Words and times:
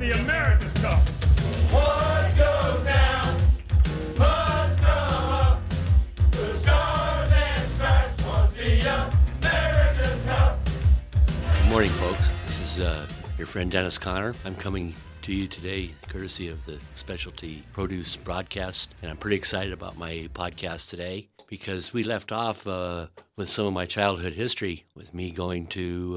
the 0.00 0.12
America's 0.12 0.72
Cup. 0.80 1.06
What 1.70 2.34
goes 2.34 2.84
down 2.86 3.38
must 4.16 4.78
come 4.78 5.30
up. 5.30 5.62
The 6.30 6.56
stars 6.56 7.30
and 7.30 7.72
stripes 7.72 8.24
wants 8.24 8.54
the 8.54 8.80
America's 9.38 10.24
Cup. 10.24 10.58
Good 11.26 11.68
morning, 11.68 11.90
folks. 11.90 12.30
This 12.46 12.60
is 12.62 12.80
uh, 12.80 13.06
your 13.36 13.46
friend 13.46 13.70
Dennis 13.70 13.98
Conner. 13.98 14.34
I'm 14.46 14.54
coming 14.54 14.94
to 15.20 15.34
you 15.34 15.46
today 15.46 15.94
courtesy 16.08 16.48
of 16.48 16.64
the 16.64 16.78
Specialty 16.94 17.62
Produce 17.74 18.16
broadcast, 18.16 18.94
and 19.02 19.10
I'm 19.10 19.18
pretty 19.18 19.36
excited 19.36 19.74
about 19.74 19.98
my 19.98 20.30
podcast 20.32 20.88
today 20.88 21.28
because 21.46 21.92
we 21.92 22.04
left 22.04 22.32
off 22.32 22.66
uh, 22.66 23.08
with 23.36 23.50
some 23.50 23.66
of 23.66 23.74
my 23.74 23.84
childhood 23.84 24.32
history, 24.32 24.86
with 24.94 25.12
me 25.12 25.30
going 25.30 25.66
to 25.66 26.16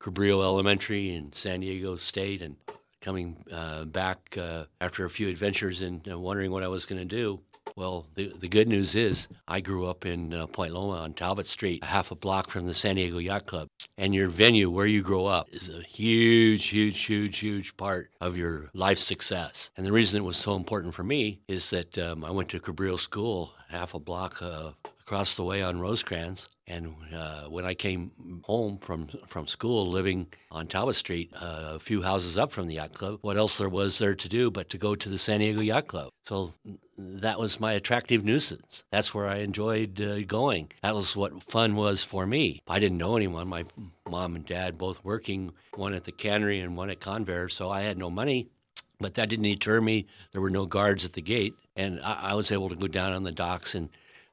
uh, 0.00 0.04
Cabrillo 0.04 0.42
Elementary 0.42 1.14
in 1.14 1.32
San 1.32 1.60
Diego 1.60 1.94
State 1.94 2.42
and 2.42 2.56
coming 3.00 3.44
uh, 3.52 3.84
back 3.84 4.36
uh, 4.38 4.64
after 4.80 5.04
a 5.04 5.10
few 5.10 5.28
adventures 5.28 5.80
and 5.80 6.06
uh, 6.10 6.18
wondering 6.18 6.50
what 6.50 6.62
I 6.62 6.68
was 6.68 6.86
going 6.86 7.00
to 7.00 7.04
do. 7.04 7.40
Well, 7.76 8.06
the, 8.14 8.32
the 8.38 8.48
good 8.48 8.68
news 8.68 8.94
is 8.94 9.28
I 9.46 9.60
grew 9.60 9.86
up 9.86 10.04
in 10.04 10.34
uh, 10.34 10.46
Point 10.46 10.74
Loma 10.74 10.98
on 10.98 11.14
Talbot 11.14 11.46
Street, 11.46 11.84
half 11.84 12.10
a 12.10 12.14
block 12.14 12.50
from 12.50 12.66
the 12.66 12.74
San 12.74 12.96
Diego 12.96 13.18
Yacht 13.18 13.46
Club. 13.46 13.68
And 13.96 14.14
your 14.14 14.28
venue, 14.28 14.70
where 14.70 14.86
you 14.86 15.02
grow 15.02 15.26
up, 15.26 15.48
is 15.52 15.68
a 15.68 15.82
huge, 15.82 16.68
huge, 16.68 17.00
huge, 17.04 17.38
huge 17.38 17.76
part 17.76 18.10
of 18.20 18.36
your 18.36 18.70
life 18.72 18.98
success. 18.98 19.70
And 19.76 19.86
the 19.86 19.92
reason 19.92 20.20
it 20.20 20.24
was 20.24 20.36
so 20.36 20.56
important 20.56 20.94
for 20.94 21.04
me 21.04 21.40
is 21.48 21.70
that 21.70 21.98
um, 21.98 22.24
I 22.24 22.30
went 22.30 22.48
to 22.50 22.60
Cabrillo 22.60 22.98
School, 22.98 23.52
half 23.68 23.94
a 23.94 23.98
block 23.98 24.40
uh, 24.42 24.72
across 25.02 25.36
the 25.36 25.44
way 25.44 25.62
on 25.62 25.80
Rosecrans. 25.80 26.48
And 26.70 26.94
uh, 27.12 27.46
when 27.46 27.64
I 27.64 27.74
came 27.74 28.12
home 28.44 28.78
from 28.78 29.08
from 29.26 29.48
school, 29.48 29.90
living 29.90 30.28
on 30.52 30.68
Talbot 30.68 30.94
Street, 30.94 31.32
uh, 31.34 31.72
a 31.74 31.78
few 31.80 32.02
houses 32.02 32.38
up 32.38 32.52
from 32.52 32.68
the 32.68 32.74
yacht 32.74 32.92
club, 32.92 33.18
what 33.22 33.36
else 33.36 33.58
there 33.58 33.68
was 33.68 33.98
there 33.98 34.14
to 34.14 34.28
do 34.28 34.52
but 34.52 34.70
to 34.70 34.78
go 34.78 34.94
to 34.94 35.08
the 35.08 35.18
San 35.18 35.40
Diego 35.40 35.62
Yacht 35.62 35.88
Club? 35.88 36.10
So 36.22 36.54
that 36.96 37.40
was 37.40 37.58
my 37.58 37.72
attractive 37.72 38.24
nuisance. 38.24 38.84
That's 38.92 39.12
where 39.12 39.26
I 39.26 39.38
enjoyed 39.38 40.00
uh, 40.00 40.20
going. 40.20 40.70
That 40.82 40.94
was 40.94 41.16
what 41.16 41.42
fun 41.42 41.74
was 41.74 42.04
for 42.04 42.24
me. 42.24 42.62
I 42.68 42.78
didn't 42.78 42.98
know 42.98 43.16
anyone. 43.16 43.48
My 43.48 43.64
mom 44.08 44.36
and 44.36 44.46
dad 44.46 44.78
both 44.78 45.04
working, 45.04 45.52
one 45.74 45.92
at 45.92 46.04
the 46.04 46.12
cannery 46.12 46.60
and 46.60 46.76
one 46.76 46.88
at 46.88 47.00
Convair, 47.00 47.50
so 47.50 47.68
I 47.68 47.80
had 47.80 47.98
no 47.98 48.10
money. 48.10 48.46
But 49.00 49.14
that 49.14 49.28
didn't 49.28 49.44
deter 49.44 49.80
me. 49.80 50.06
There 50.30 50.40
were 50.40 50.50
no 50.50 50.66
guards 50.66 51.04
at 51.04 51.14
the 51.14 51.22
gate, 51.22 51.54
and 51.74 52.00
I, 52.00 52.30
I 52.30 52.34
was 52.34 52.52
able 52.52 52.68
to 52.68 52.76
go 52.76 52.86
down 52.86 53.12
on 53.12 53.24
the 53.24 53.32
docks 53.32 53.74
and 53.74 53.88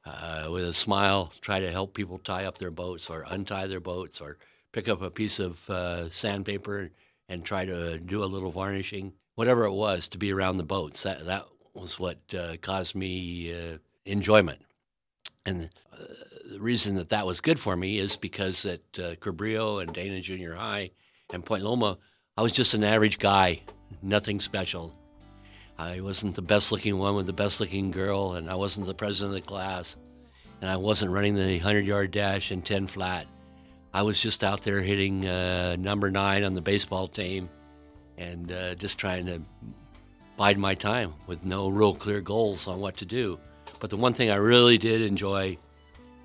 uh, 0.08 0.50
with 0.50 0.64
a 0.64 0.74
smile, 0.74 1.32
try 1.40 1.60
to 1.60 1.70
help 1.70 1.94
people 1.94 2.18
tie 2.18 2.44
up 2.44 2.58
their 2.58 2.70
boats 2.70 3.08
or 3.10 3.24
untie 3.28 3.66
their 3.66 3.80
boats 3.80 4.20
or 4.20 4.38
pick 4.72 4.88
up 4.88 5.02
a 5.02 5.10
piece 5.10 5.38
of 5.38 5.68
uh, 5.70 6.10
sandpaper 6.10 6.90
and 7.28 7.44
try 7.44 7.64
to 7.64 7.98
do 7.98 8.22
a 8.22 8.26
little 8.26 8.50
varnishing, 8.50 9.12
whatever 9.34 9.64
it 9.64 9.72
was 9.72 10.08
to 10.08 10.18
be 10.18 10.32
around 10.32 10.56
the 10.56 10.62
boats. 10.62 11.02
That, 11.02 11.26
that 11.26 11.46
was 11.74 11.98
what 11.98 12.18
uh, 12.36 12.56
caused 12.60 12.94
me 12.94 13.52
uh, 13.52 13.78
enjoyment. 14.04 14.62
And 15.46 15.70
uh, 15.92 16.04
the 16.52 16.60
reason 16.60 16.96
that 16.96 17.10
that 17.10 17.26
was 17.26 17.40
good 17.40 17.60
for 17.60 17.76
me 17.76 17.98
is 17.98 18.16
because 18.16 18.66
at 18.66 18.80
uh, 18.98 19.14
Cabrillo 19.16 19.80
and 19.82 19.92
Dana 19.92 20.20
Junior 20.20 20.54
High 20.54 20.90
and 21.30 21.44
Point 21.44 21.64
Loma, 21.64 21.98
I 22.36 22.42
was 22.42 22.52
just 22.52 22.74
an 22.74 22.84
average 22.84 23.18
guy, 23.18 23.62
nothing 24.02 24.40
special. 24.40 24.97
I 25.78 26.00
wasn't 26.00 26.34
the 26.34 26.42
best 26.42 26.72
looking 26.72 26.98
one 26.98 27.14
with 27.14 27.26
the 27.26 27.32
best 27.32 27.60
looking 27.60 27.92
girl, 27.92 28.34
and 28.34 28.50
I 28.50 28.56
wasn't 28.56 28.88
the 28.88 28.94
president 28.94 29.36
of 29.36 29.42
the 29.42 29.48
class, 29.48 29.96
and 30.60 30.68
I 30.68 30.76
wasn't 30.76 31.12
running 31.12 31.36
the 31.36 31.56
100 31.58 31.86
yard 31.86 32.10
dash 32.10 32.50
in 32.50 32.62
10 32.62 32.88
flat. 32.88 33.26
I 33.94 34.02
was 34.02 34.20
just 34.20 34.42
out 34.42 34.62
there 34.62 34.80
hitting 34.80 35.26
uh, 35.26 35.76
number 35.78 36.10
nine 36.10 36.42
on 36.42 36.52
the 36.52 36.60
baseball 36.60 37.06
team 37.08 37.48
and 38.16 38.50
uh, 38.50 38.74
just 38.74 38.98
trying 38.98 39.26
to 39.26 39.40
bide 40.36 40.58
my 40.58 40.74
time 40.74 41.14
with 41.26 41.44
no 41.44 41.68
real 41.68 41.94
clear 41.94 42.20
goals 42.20 42.66
on 42.66 42.80
what 42.80 42.96
to 42.98 43.04
do. 43.04 43.38
But 43.80 43.90
the 43.90 43.96
one 43.96 44.14
thing 44.14 44.30
I 44.30 44.36
really 44.36 44.78
did 44.78 45.00
enjoy 45.00 45.58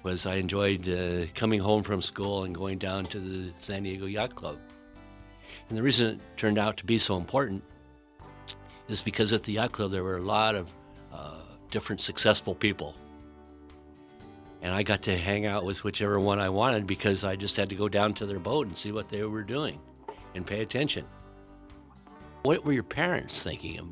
was 0.02 0.26
I 0.26 0.36
enjoyed 0.36 0.90
uh, 0.90 1.28
coming 1.36 1.60
home 1.60 1.84
from 1.84 2.02
school 2.02 2.44
and 2.44 2.54
going 2.54 2.80
down 2.80 3.06
to 3.06 3.20
the 3.20 3.54
San 3.60 3.84
Diego 3.84 4.08
Yacht 4.08 4.36
Club. 4.36 4.58
And 5.70 5.78
the 5.78 5.84
reason 5.84 6.08
it 6.08 6.20
turned 6.36 6.58
out 6.58 6.78
to 6.78 6.86
be 6.86 6.98
so 6.98 7.16
important 7.16 7.64
is 8.88 9.02
because 9.02 9.34
at 9.34 9.44
the 9.44 9.54
yacht 9.54 9.72
club 9.72 9.92
there 9.92 10.04
were 10.04 10.18
a 10.18 10.22
lot 10.22 10.56
of 10.56 10.70
uh, 11.12 11.40
different 11.72 12.02
successful 12.02 12.56
people. 12.56 12.96
And 14.62 14.74
I 14.74 14.84
got 14.84 15.02
to 15.04 15.18
hang 15.18 15.46
out 15.46 15.66
with 15.66 15.84
whichever 15.84 16.20
one 16.20 16.40
I 16.40 16.50
wanted 16.50 16.88
because 16.88 17.24
I 17.24 17.36
just 17.36 17.58
had 17.58 17.70
to 17.70 17.76
go 17.76 17.90
down 17.90 18.14
to 18.16 18.26
their 18.26 18.40
boat 18.40 18.68
and 18.68 18.78
see 18.78 18.92
what 18.92 19.10
they 19.10 19.24
were 19.24 19.44
doing 19.44 19.80
and 20.36 20.48
pay 20.48 20.62
attention. 20.62 21.06
What 22.44 22.66
were 22.66 22.74
your 22.74 22.84
parents 22.84 23.42
thinking 23.42 23.80
of 23.80 23.88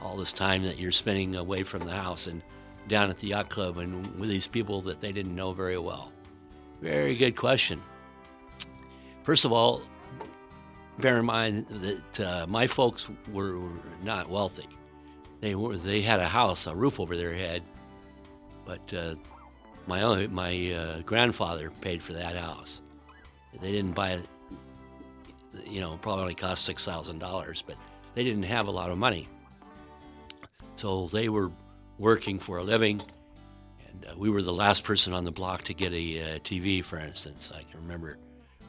all 0.00 0.16
this 0.16 0.32
time 0.32 0.64
that 0.64 0.78
you're 0.78 0.92
spending 0.92 1.36
away 1.36 1.62
from 1.62 1.84
the 1.84 1.92
house 1.92 2.26
and 2.26 2.42
down 2.88 3.10
at 3.10 3.18
the 3.18 3.28
yacht 3.28 3.48
club 3.48 3.78
and 3.78 4.18
with 4.18 4.28
these 4.28 4.46
people 4.46 4.80
that 4.82 5.00
they 5.00 5.12
didn't 5.12 5.34
know 5.34 5.52
very 5.52 5.78
well? 5.78 6.12
Very 6.80 7.14
good 7.14 7.36
question. 7.36 7.82
First 9.22 9.44
of 9.44 9.52
all, 9.52 9.82
bear 10.98 11.18
in 11.18 11.26
mind 11.26 11.66
that 11.68 12.20
uh, 12.20 12.46
my 12.48 12.66
folks 12.66 13.08
were, 13.32 13.58
not 14.02 14.28
wealthy. 14.28 14.68
They 15.40 15.54
were 15.54 15.76
they 15.76 16.02
had 16.02 16.20
a 16.20 16.28
house, 16.28 16.66
a 16.66 16.74
roof 16.74 17.00
over 17.00 17.16
their 17.16 17.34
head, 17.34 17.62
but 18.64 18.92
uh, 18.94 19.14
my 19.86 20.02
own, 20.02 20.32
my 20.32 20.72
uh, 20.72 21.00
grandfather 21.00 21.70
paid 21.80 22.02
for 22.02 22.12
that 22.12 22.36
house. 22.36 22.80
They 23.60 23.72
didn't 23.72 23.92
buy 23.92 24.10
it. 24.10 24.26
You 25.66 25.80
know, 25.80 25.98
probably 26.00 26.22
only 26.22 26.34
cost 26.34 26.64
six 26.64 26.84
thousand 26.84 27.18
dollars, 27.18 27.62
but 27.66 27.76
they 28.14 28.24
didn't 28.24 28.44
have 28.44 28.66
a 28.66 28.70
lot 28.70 28.90
of 28.90 28.98
money. 28.98 29.28
So 30.76 31.06
they 31.06 31.28
were 31.28 31.50
working 31.98 32.38
for 32.38 32.58
a 32.58 32.64
living, 32.64 33.00
and 33.88 34.06
uh, 34.06 34.14
we 34.16 34.30
were 34.30 34.42
the 34.42 34.52
last 34.52 34.84
person 34.84 35.12
on 35.12 35.24
the 35.24 35.32
block 35.32 35.64
to 35.64 35.74
get 35.74 35.92
a 35.92 36.20
uh, 36.20 36.38
TV, 36.40 36.84
for 36.84 36.98
instance. 36.98 37.50
I 37.52 37.62
can 37.62 37.80
remember 37.80 38.18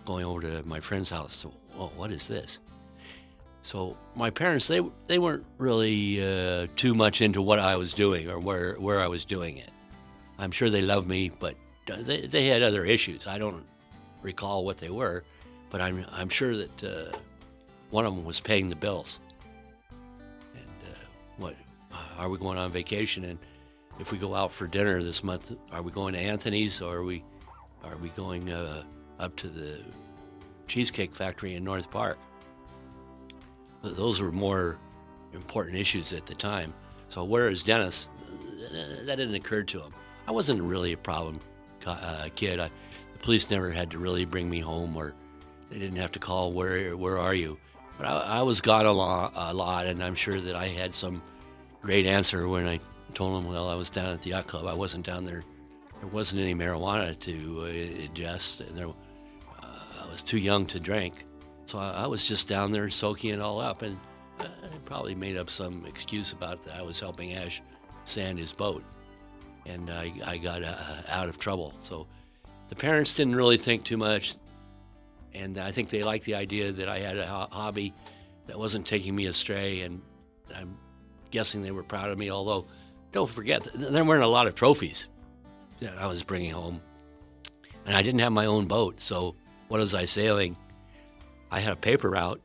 going 0.10 0.26
over 0.26 0.42
to 0.42 0.68
my 0.68 0.80
friend's 0.80 1.12
house 1.12 1.46
well, 1.78 1.94
what 1.96 2.12
is 2.12 2.28
this? 2.28 2.58
So 3.62 3.96
my 4.16 4.32
parents, 4.32 4.68
they 4.68 4.82
they 5.06 5.20
weren't 5.20 5.46
really 5.60 6.02
uh, 6.20 6.68
too 6.76 6.96
much 6.96 7.22
into 7.22 7.44
what 7.44 7.60
I 7.60 7.76
was 7.78 7.94
doing 7.94 8.28
or 8.28 8.40
where 8.40 8.74
where 8.76 9.00
I 9.00 9.08
was 9.08 9.24
doing 9.24 9.58
it. 9.58 9.70
I'm 10.40 10.52
sure 10.52 10.72
they 10.72 10.82
loved 10.82 11.08
me, 11.08 11.30
but 11.30 11.56
they 11.86 12.26
they 12.26 12.48
had 12.48 12.64
other 12.64 12.86
issues. 12.86 13.28
I 13.28 13.38
don't 13.38 13.64
recall 14.24 14.66
what 14.66 14.78
they 14.78 14.90
were, 14.90 15.24
but 15.70 15.80
I'm 15.80 16.06
I'm 16.12 16.30
sure 16.30 16.58
that 16.58 16.84
uh, 16.84 17.18
one 17.92 18.06
of 18.08 18.16
them 18.16 18.26
was 18.26 18.40
paying 18.40 18.68
the 18.70 18.76
bills. 18.76 19.20
And 20.56 20.80
uh, 20.92 21.06
what 21.38 21.56
are 22.18 22.30
we 22.30 22.38
going 22.40 22.58
on 22.58 22.72
vacation? 22.72 23.26
And 23.26 23.38
if 24.00 24.12
we 24.12 24.18
go 24.18 24.34
out 24.34 24.52
for 24.52 24.66
dinner 24.66 25.04
this 25.04 25.24
month, 25.24 25.56
are 25.72 25.84
we 25.84 25.92
going 25.92 26.14
to 26.14 26.20
Anthony's 26.20 26.82
or 26.82 26.96
are 26.98 27.04
we 27.04 27.24
are 27.84 27.98
we 27.98 28.10
going 28.10 28.52
uh, 28.52 28.84
up 29.20 29.36
to 29.38 29.48
the 29.48 29.80
Cheesecake 30.68 31.14
Factory 31.14 31.56
in 31.56 31.64
North 31.64 31.90
Park. 31.92 32.18
Those 33.82 34.22
were 34.22 34.32
more 34.32 34.78
important 35.34 35.78
issues 35.78 36.14
at 36.14 36.26
the 36.26 36.36
time. 36.36 36.74
So 37.10 37.24
whereas 37.24 37.64
Dennis, 37.64 38.08
that 39.06 39.18
didn't 39.18 39.36
occur 39.36 39.64
to 39.64 39.82
him. 39.82 39.94
I 40.28 40.32
wasn't 40.32 40.62
really 40.62 40.94
a 40.94 40.98
problem 40.98 41.40
uh, 41.86 42.30
kid. 42.36 42.60
I, 42.60 42.70
the 43.14 43.20
police 43.20 43.50
never 43.50 43.72
had 43.72 43.92
to 43.92 43.98
really 43.98 44.26
bring 44.26 44.50
me 44.50 44.60
home, 44.60 44.96
or 44.96 45.14
they 45.70 45.80
didn't 45.80 45.98
have 45.98 46.12
to 46.14 46.20
call 46.20 46.54
where 46.54 46.96
where 46.96 47.18
are 47.18 47.34
you. 47.34 47.58
But 47.98 48.08
I, 48.08 48.40
I 48.40 48.42
was 48.44 48.62
gone 48.62 48.86
a 48.86 48.92
lot, 48.92 49.34
a 49.36 49.54
lot, 49.54 49.88
and 49.88 50.04
I'm 50.04 50.16
sure 50.16 50.40
that 50.40 50.56
I 50.56 50.68
had 50.68 50.94
some 50.94 51.22
great 51.82 52.06
answer 52.06 52.48
when 52.48 52.68
I 52.68 52.80
told 53.14 53.36
them, 53.36 53.52
well, 53.52 53.70
I 53.70 53.76
was 53.76 53.90
down 53.90 54.14
at 54.14 54.22
the 54.22 54.32
yacht 54.32 54.48
club. 54.48 54.66
I 54.68 54.74
wasn't 54.74 55.06
down 55.06 55.26
there. 55.26 55.44
There 56.00 56.10
wasn't 56.10 56.42
any 56.42 56.54
marijuana 56.54 57.20
to 57.22 57.62
uh, 57.62 57.66
ingest, 57.66 58.68
and 58.68 58.78
there 58.78 58.90
I 60.10 60.12
was 60.12 60.24
too 60.24 60.40
young 60.40 60.66
to 60.68 60.80
drink. 60.80 61.26
So 61.68 61.78
I, 61.78 61.92
I, 61.92 62.08
was 62.08 62.28
just 62.28 62.50
down 62.50 62.72
there 62.72 62.90
soaking 62.90 63.30
it 63.30 63.40
all 63.40 63.62
up, 63.62 63.84
and 63.84 63.98
I 64.40 64.48
probably 64.86 65.14
made 65.14 65.38
up 65.38 65.52
some 65.52 65.86
excuse 65.86 66.32
about 66.32 66.64
that. 66.64 66.76
I 66.76 66.82
was 66.82 67.00
helping 67.00 67.34
Ash 67.34 67.62
sand 68.06 68.40
his 68.40 68.52
boat, 68.52 68.84
and 69.68 69.92
I, 69.92 70.12
I 70.26 70.38
got 70.38 70.64
uh, 70.64 70.76
out 71.08 71.30
of 71.30 71.38
trouble. 71.38 71.76
So 71.84 72.08
the 72.70 72.76
parents 72.76 73.14
didn't 73.16 73.36
really 73.36 73.58
think 73.58 73.84
too 73.84 73.98
much, 73.98 74.34
and 75.36 75.60
I 75.60 75.72
think 75.72 75.92
they 75.92 76.02
liked 76.02 76.26
the 76.26 76.36
idea 76.36 76.72
that 76.72 76.90
I 76.90 77.00
had 77.00 77.18
a 77.18 77.28
hobby 77.28 77.94
that 78.48 78.58
wasn't 78.58 78.88
taking 78.88 79.16
me 79.16 79.28
astray, 79.28 79.82
and 79.82 80.02
I'm 80.56 80.76
guessing 81.30 81.62
they 81.62 81.70
were 81.70 81.84
proud 81.84 82.10
of 82.10 82.18
me. 82.18 82.32
Although, 82.32 82.66
don't 83.12 83.30
forget, 83.30 83.68
there 83.76 84.04
weren't 84.04 84.24
a 84.24 84.28
lot 84.28 84.48
of 84.48 84.56
trophies 84.56 85.08
that 85.82 85.96
I 86.00 86.08
was 86.08 86.24
bringing 86.24 86.52
home, 86.52 86.82
and 87.86 87.96
I 87.96 88.02
didn't 88.02 88.22
have 88.22 88.32
my 88.32 88.48
own 88.48 88.66
boat, 88.66 89.04
so 89.04 89.36
what 89.70 89.80
was 89.80 89.94
I 89.94 90.06
sailing? 90.06 90.58
I 91.50 91.62
had 91.62 91.74
a 91.74 91.78
paper 91.78 92.10
route 92.10 92.42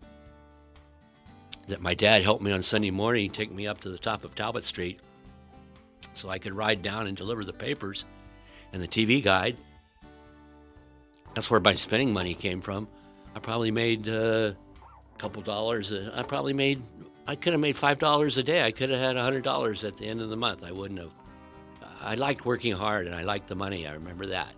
that 1.67 1.81
my 1.81 1.94
dad 1.94 2.23
helped 2.23 2.43
me 2.43 2.53
on 2.53 2.62
Sunday 2.62 2.91
morning 2.91 3.31
take 3.31 3.50
me 3.50 3.67
up 3.67 3.81
to 3.81 3.88
the 3.88 3.99
top 3.99 4.25
of 4.25 4.35
Talbot 4.35 4.65
Street 4.65 5.00
so 6.12 6.29
I 6.29 6.38
could 6.38 6.53
ride 6.53 6.82
down 6.82 7.06
and 7.06 7.17
deliver 7.17 7.44
the 7.44 7.53
papers 7.53 8.05
and 8.73 8.82
the 8.82 8.88
TV 8.88 9.23
guide. 9.23 9.56
That's 11.35 11.50
where 11.50 11.61
my 11.61 11.75
spending 11.75 12.12
money 12.12 12.35
came 12.35 12.61
from. 12.61 12.87
I 13.35 13.41
probably 13.41 13.70
made 13.70 14.09
uh, 14.09 14.53
a 14.53 15.19
couple 15.19 15.43
dollars. 15.43 15.93
Uh, 15.93 16.12
I 16.15 16.23
probably 16.23 16.53
made 16.53 16.82
I 17.27 17.37
could 17.37 17.55
have 17.55 17.61
made 17.61 17.77
five 17.77 17.99
dollars 17.99 18.37
a 18.37 18.43
day. 18.43 18.65
I 18.65 18.70
could 18.70 18.91
have 18.91 19.00
had 19.00 19.17
a 19.17 19.23
hundred 19.23 19.43
dollars 19.44 19.82
at 19.82 19.97
the 19.97 20.06
end 20.06 20.20
of 20.20 20.29
the 20.29 20.37
month. 20.37 20.62
I 20.62 20.73
wouldn't 20.73 21.00
have. 21.00 21.11
I 22.00 22.17
liked 22.17 22.44
working 22.44 22.73
hard 22.73 23.06
and 23.06 23.15
I 23.15 23.23
liked 23.23 23.49
the 23.49 23.55
money. 23.55 23.87
I 23.87 23.94
remember 23.94 24.27
that. 24.27 24.53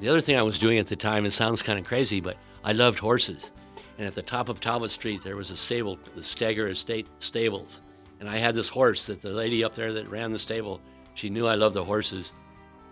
The 0.00 0.08
other 0.08 0.20
thing 0.20 0.36
I 0.36 0.42
was 0.42 0.58
doing 0.58 0.78
at 0.78 0.86
the 0.86 0.96
time, 0.96 1.24
it 1.24 1.30
sounds 1.32 1.62
kind 1.62 1.78
of 1.78 1.84
crazy, 1.84 2.20
but 2.20 2.36
I 2.64 2.72
loved 2.72 2.98
horses. 2.98 3.52
And 3.96 4.06
at 4.06 4.14
the 4.14 4.22
top 4.22 4.48
of 4.48 4.60
Talbot 4.60 4.90
Street, 4.90 5.22
there 5.22 5.36
was 5.36 5.50
a 5.50 5.56
stable, 5.56 5.98
the 6.14 6.22
Steger 6.22 6.68
Estate 6.68 7.06
Stables. 7.20 7.80
And 8.20 8.28
I 8.28 8.36
had 8.36 8.54
this 8.54 8.68
horse 8.68 9.06
that 9.06 9.22
the 9.22 9.30
lady 9.30 9.62
up 9.62 9.74
there 9.74 9.92
that 9.92 10.10
ran 10.10 10.32
the 10.32 10.38
stable, 10.38 10.80
she 11.14 11.30
knew 11.30 11.46
I 11.46 11.54
loved 11.54 11.76
the 11.76 11.84
horses. 11.84 12.32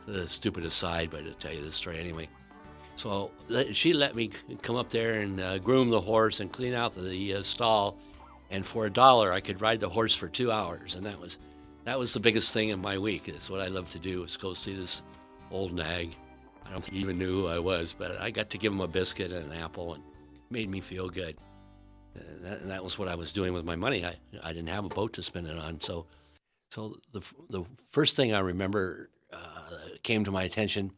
The 0.07 0.27
stupid 0.27 0.65
aside, 0.65 1.11
but 1.11 1.25
to 1.25 1.33
tell 1.35 1.53
you 1.53 1.65
this 1.65 1.77
story 1.77 1.99
anyway. 1.99 2.29
So 2.97 3.31
she 3.73 3.93
let 3.93 4.15
me 4.15 4.31
come 4.61 4.77
up 4.77 4.91
there 4.91 5.21
and 5.21 5.41
uh, 5.41 5.59
groom 5.59 5.91
the 5.91 6.01
horse 6.01 6.41
and 6.41 6.53
clean 6.53 6.75
out 6.75 6.95
the 6.95 7.35
uh, 7.35 7.43
stall. 7.43 7.97
And 8.51 8.67
for 8.67 8.87
a 8.87 8.91
dollar, 8.91 9.33
I 9.33 9.41
could 9.41 9.61
ride 9.61 9.81
the 9.81 9.89
horse 9.89 10.15
for 10.15 10.29
two 10.29 10.53
hours. 10.53 10.95
And 10.95 11.07
that 11.07 11.19
was, 11.19 11.39
that 11.85 11.99
was 11.99 12.13
the 12.13 12.21
biggest 12.21 12.53
thing 12.53 12.69
in 12.71 12.81
my 12.81 12.99
week. 12.99 13.29
It's 13.29 13.49
what 13.49 13.61
I 13.61 13.69
love 13.69 13.89
to 13.91 13.99
do 13.99 14.23
is 14.25 14.37
go 14.37 14.55
see 14.55 14.75
this 14.75 15.03
old 15.51 15.73
nag. 15.73 16.17
I 16.67 16.71
don't 16.71 16.83
think 16.83 16.95
he 16.95 17.01
even 17.01 17.19
knew 17.19 17.43
who 17.43 17.49
I 17.49 17.59
was, 17.59 17.95
but 17.97 18.21
I 18.21 18.31
got 18.31 18.51
to 18.51 18.59
give 18.59 18.73
him 18.73 18.81
a 18.81 18.89
biscuit 18.89 19.33
and 19.33 19.53
an 19.53 19.59
apple 19.59 19.95
and 19.95 20.03
made 20.51 20.71
me 20.71 20.81
feel 20.81 21.09
good. 21.09 21.37
Uh, 22.17 22.21
that, 22.43 22.69
that, 22.69 22.85
was 22.85 22.99
what 22.99 23.09
I 23.09 23.15
was 23.15 23.33
doing 23.33 23.53
with 23.55 23.65
my 23.65 23.77
money. 23.77 24.05
I, 24.05 24.17
I 24.43 24.53
didn't 24.53 24.69
have 24.69 24.85
a 24.85 24.89
boat 24.89 25.15
to 25.15 25.23
spend 25.23 25.47
it 25.47 25.59
on. 25.59 25.81
So, 25.81 26.07
so 26.71 26.97
the, 27.13 27.23
the 27.49 27.65
first 27.91 28.17
thing 28.17 28.35
I 28.35 28.41
remember 28.41 29.09
uh, 29.33 29.39
came 30.03 30.25
to 30.25 30.31
my 30.31 30.43
attention 30.43 30.93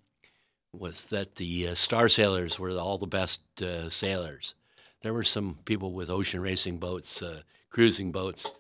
was 0.73 1.07
that 1.07 1.37
the 1.37 1.69
uh, 1.69 1.75
star 1.75 2.09
sailors 2.09 2.59
were 2.59 2.71
all 2.77 2.99
the 2.99 3.07
best 3.07 3.41
uh, 3.63 3.89
sailors. 3.91 4.55
There 5.03 5.15
were 5.15 5.25
some 5.25 5.59
people 5.65 5.93
with 5.93 6.11
ocean 6.11 6.41
racing 6.41 6.79
boats, 6.79 7.23
uh, 7.23 7.43
cruising 7.71 8.11
boats, 8.11 8.51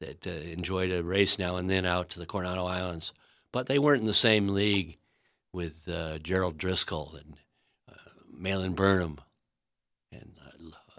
that 0.00 0.26
uh, 0.26 0.30
enjoyed 0.30 0.92
a 0.92 1.02
race 1.02 1.38
now 1.38 1.56
and 1.56 1.68
then 1.68 1.84
out 1.84 2.10
to 2.10 2.18
the 2.18 2.26
Coronado 2.26 2.66
Islands, 2.66 3.12
but 3.52 3.66
they 3.66 3.78
weren't 3.78 4.02
in 4.02 4.06
the 4.06 4.14
same 4.14 4.48
league 4.48 4.98
with 5.52 5.86
Gerald 6.22 6.58
Driscoll 6.58 7.16
and 7.16 7.36
Malin 8.30 8.74
Burnham 8.74 9.20
and 10.12 10.32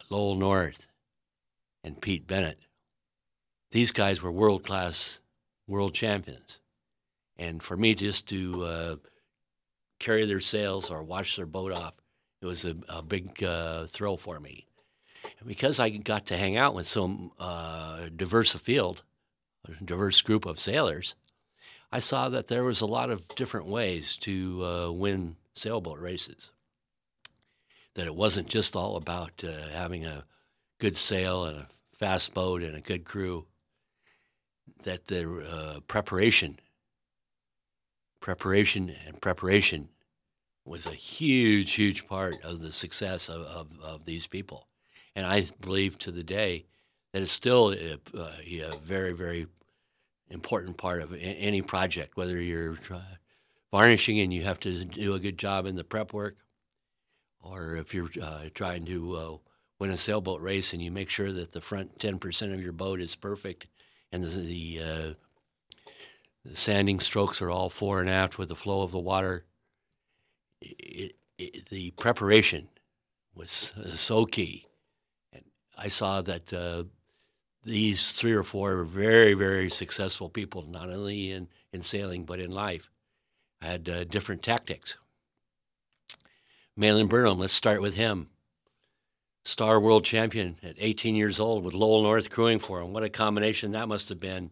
Lowell 0.09 0.35
North 0.35 0.87
and 1.83 2.01
Pete 2.01 2.27
Bennett. 2.27 2.59
These 3.71 3.91
guys 3.91 4.21
were 4.21 4.31
world 4.31 4.63
class 4.63 5.19
world 5.67 5.93
champions. 5.93 6.59
And 7.37 7.63
for 7.63 7.77
me 7.77 7.95
just 7.95 8.27
to 8.29 8.63
uh, 8.65 8.95
carry 9.99 10.25
their 10.25 10.41
sails 10.41 10.89
or 10.89 11.03
wash 11.03 11.35
their 11.35 11.45
boat 11.45 11.71
off, 11.71 11.93
it 12.41 12.45
was 12.45 12.65
a, 12.65 12.75
a 12.89 13.01
big 13.01 13.41
uh, 13.43 13.85
thrill 13.87 14.17
for 14.17 14.39
me. 14.39 14.65
And 15.39 15.47
because 15.47 15.79
I 15.79 15.89
got 15.89 16.25
to 16.27 16.37
hang 16.37 16.57
out 16.57 16.73
with 16.73 16.87
some 16.87 17.31
uh, 17.39 18.09
diverse 18.15 18.53
field, 18.53 19.03
diverse 19.83 20.21
group 20.21 20.45
of 20.45 20.59
sailors, 20.59 21.15
I 21.91 21.99
saw 21.99 22.29
that 22.29 22.47
there 22.47 22.63
was 22.63 22.81
a 22.81 22.85
lot 22.85 23.09
of 23.09 23.27
different 23.29 23.65
ways 23.65 24.15
to 24.17 24.65
uh, 24.65 24.91
win 24.91 25.37
sailboat 25.53 25.99
races. 25.99 26.51
That 27.95 28.05
it 28.05 28.15
wasn't 28.15 28.47
just 28.47 28.75
all 28.75 28.95
about 28.95 29.43
uh, 29.43 29.69
having 29.73 30.05
a 30.05 30.25
good 30.79 30.97
sail 30.97 31.45
and 31.45 31.57
a 31.57 31.67
fast 31.91 32.33
boat 32.33 32.61
and 32.61 32.75
a 32.75 32.81
good 32.81 33.05
crew, 33.05 33.47
that 34.83 35.07
the 35.07 35.39
uh, 35.41 35.79
preparation, 35.81 36.59
preparation 38.21 38.95
and 39.05 39.19
preparation 39.19 39.89
was 40.63 40.85
a 40.85 40.91
huge, 40.91 41.73
huge 41.73 42.07
part 42.07 42.41
of 42.43 42.61
the 42.61 42.71
success 42.71 43.27
of, 43.27 43.41
of, 43.41 43.67
of 43.81 44.05
these 44.05 44.27
people. 44.27 44.67
And 45.15 45.25
I 45.25 45.47
believe 45.59 45.97
to 45.99 46.11
the 46.11 46.23
day 46.23 46.65
that 47.11 47.23
it's 47.23 47.31
still 47.31 47.73
a, 47.73 47.97
a 48.13 48.77
very, 48.77 49.11
very 49.11 49.47
important 50.29 50.77
part 50.77 51.01
of 51.01 51.13
any 51.19 51.61
project, 51.61 52.15
whether 52.15 52.41
you're 52.41 52.77
varnishing 53.71 54.19
and 54.19 54.33
you 54.33 54.43
have 54.43 54.59
to 54.59 54.85
do 54.85 55.13
a 55.13 55.19
good 55.19 55.37
job 55.37 55.65
in 55.65 55.75
the 55.75 55.83
prep 55.83 56.13
work, 56.13 56.37
or 57.41 57.75
if 57.75 57.93
you're 57.93 58.09
uh, 58.21 58.45
trying 58.53 58.85
to 58.85 59.15
uh, 59.15 59.37
win 59.79 59.89
a 59.89 59.97
sailboat 59.97 60.41
race 60.41 60.73
and 60.73 60.81
you 60.81 60.91
make 60.91 61.09
sure 61.09 61.31
that 61.31 61.51
the 61.51 61.61
front 61.61 61.97
10% 61.99 62.53
of 62.53 62.61
your 62.61 62.73
boat 62.73 62.99
is 62.99 63.15
perfect 63.15 63.67
and 64.11 64.23
the, 64.23 64.29
the, 64.29 64.79
uh, 64.81 65.13
the 66.45 66.55
sanding 66.55 66.99
strokes 66.99 67.41
are 67.41 67.49
all 67.49 67.69
fore 67.69 68.01
and 68.01 68.09
aft 68.09 68.37
with 68.37 68.49
the 68.49 68.55
flow 68.55 68.81
of 68.81 68.91
the 68.91 68.99
water, 68.99 69.45
it, 70.61 71.15
it, 71.37 71.69
the 71.69 71.91
preparation 71.91 72.67
was 73.33 73.71
uh, 73.77 73.95
so 73.95 74.25
key. 74.25 74.65
And 75.31 75.43
I 75.77 75.87
saw 75.87 76.21
that 76.21 76.51
uh, 76.51 76.83
these 77.63 78.11
three 78.13 78.33
or 78.33 78.43
four 78.43 78.83
very, 78.83 79.33
very 79.33 79.69
successful 79.69 80.29
people, 80.29 80.65
not 80.67 80.89
only 80.89 81.31
in, 81.31 81.47
in 81.71 81.81
sailing 81.81 82.25
but 82.25 82.39
in 82.39 82.51
life, 82.51 82.89
had 83.61 83.89
uh, 83.89 84.03
different 84.05 84.41
tactics. 84.41 84.95
Malin 86.75 87.07
Burnham, 87.07 87.39
let's 87.39 87.53
start 87.53 87.81
with 87.81 87.95
him 87.95 88.29
star 89.49 89.79
world 89.79 90.05
champion 90.05 90.57
at 90.61 90.75
18 90.77 91.15
years 91.15 91.39
old 91.39 91.63
with 91.63 91.73
Lowell 91.73 92.03
North 92.03 92.29
crewing 92.29 92.59
for 92.59 92.81
him. 92.81 92.93
What 92.93 93.03
a 93.03 93.09
combination 93.09 93.71
that 93.71 93.87
must 93.87 94.09
have 94.09 94.19
been 94.19 94.51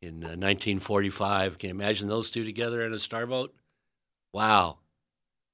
in 0.00 0.24
uh, 0.24 0.34
1945. 0.34 1.58
Can 1.58 1.68
you 1.68 1.74
imagine 1.74 2.08
those 2.08 2.30
two 2.30 2.44
together 2.44 2.84
in 2.84 2.92
a 2.92 2.98
starboat? 2.98 3.54
Wow. 4.32 4.78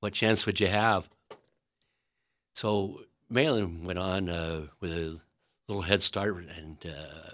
What 0.01 0.15
chance 0.15 0.47
would 0.47 0.61
you 0.61 0.69
have? 0.69 1.09
So 2.55 3.03
Malin 3.29 3.85
went 3.85 3.99
on 3.99 4.29
uh, 4.29 4.67
with 4.81 4.93
a 4.93 5.21
little 5.69 5.83
head 5.83 6.03
start 6.03 6.37
and 6.37 6.79
uh, 6.87 7.31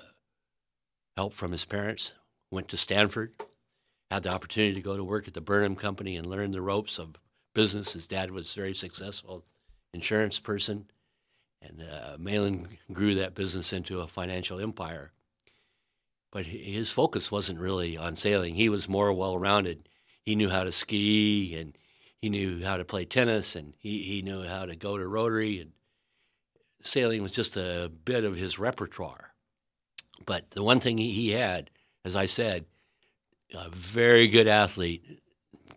help 1.17 1.35
from 1.35 1.53
his 1.53 1.65
parents. 1.65 2.13
Went 2.51 2.69
to 2.69 2.77
Stanford, 2.77 3.35
had 4.11 4.23
the 4.23 4.33
opportunity 4.33 4.75
to 4.75 4.81
go 4.81 4.97
to 4.97 5.05
work 5.05 5.27
at 5.27 5.35
the 5.35 5.41
Burnham 5.41 5.77
Company 5.77 6.17
and 6.17 6.27
learn 6.27 6.53
the 6.53 6.61
ropes 6.61 6.99
of 6.99 7.17
business. 7.55 7.95
His 7.95 8.07
dad 8.07 8.31
was 8.31 8.53
a 8.53 8.61
very 8.61 8.75
successful 8.75 9.45
insurance 9.93 10.39
person 10.39 10.87
and 11.65 11.83
uh, 11.83 12.17
Malin 12.19 12.79
grew 12.93 13.15
that 13.15 13.35
business 13.35 13.73
into 13.73 14.01
a 14.01 14.07
financial 14.07 14.61
empire. 14.61 15.13
But 16.31 16.47
his 16.47 16.91
focus 16.91 17.31
wasn't 17.31 17.61
really 17.61 17.97
on 17.97 18.17
sailing. 18.17 18.55
He 18.55 18.69
was 18.69 18.89
more 18.89 19.13
well 19.13 19.39
rounded. 19.39 19.89
He 20.23 20.35
knew 20.35 20.51
how 20.51 20.65
to 20.65 20.73
ski 20.73 21.57
and 21.57 21.77
he 22.17 22.29
knew 22.29 22.65
how 22.65 22.77
to 22.77 22.85
play 22.85 23.05
tennis 23.05 23.55
and 23.55 23.75
he, 23.79 24.03
he 24.03 24.23
knew 24.23 24.43
how 24.43 24.67
to 24.67 24.75
go 24.75 24.99
to 24.99 25.07
Rotary. 25.07 25.61
And 25.61 25.73
sailing 26.85 27.23
was 27.23 27.33
just 27.33 27.57
a 27.57 27.91
bit 28.05 28.25
of 28.25 28.37
his 28.37 28.59
repertoire. 28.59 29.33
But 30.25 30.51
the 30.51 30.63
one 30.63 30.81
thing 30.81 30.99
he 30.99 31.31
had, 31.31 31.71
as 32.05 32.15
I 32.15 32.27
said, 32.27 32.67
a 33.53 33.69
very 33.71 34.29
good 34.29 34.47
athlete 34.47 35.21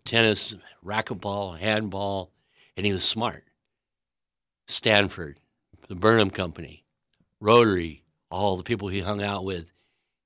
tennis, 0.04 0.54
racquetball, 0.84 1.58
handball, 1.58 2.30
and 2.76 2.86
he 2.86 2.92
was 2.92 3.04
smart. 3.04 3.44
Stanford, 4.66 5.38
the 5.88 5.94
Burnham 5.94 6.30
Company, 6.30 6.84
Rotary, 7.40 8.04
all 8.30 8.56
the 8.56 8.62
people 8.62 8.88
he 8.88 9.00
hung 9.00 9.22
out 9.22 9.44
with. 9.44 9.66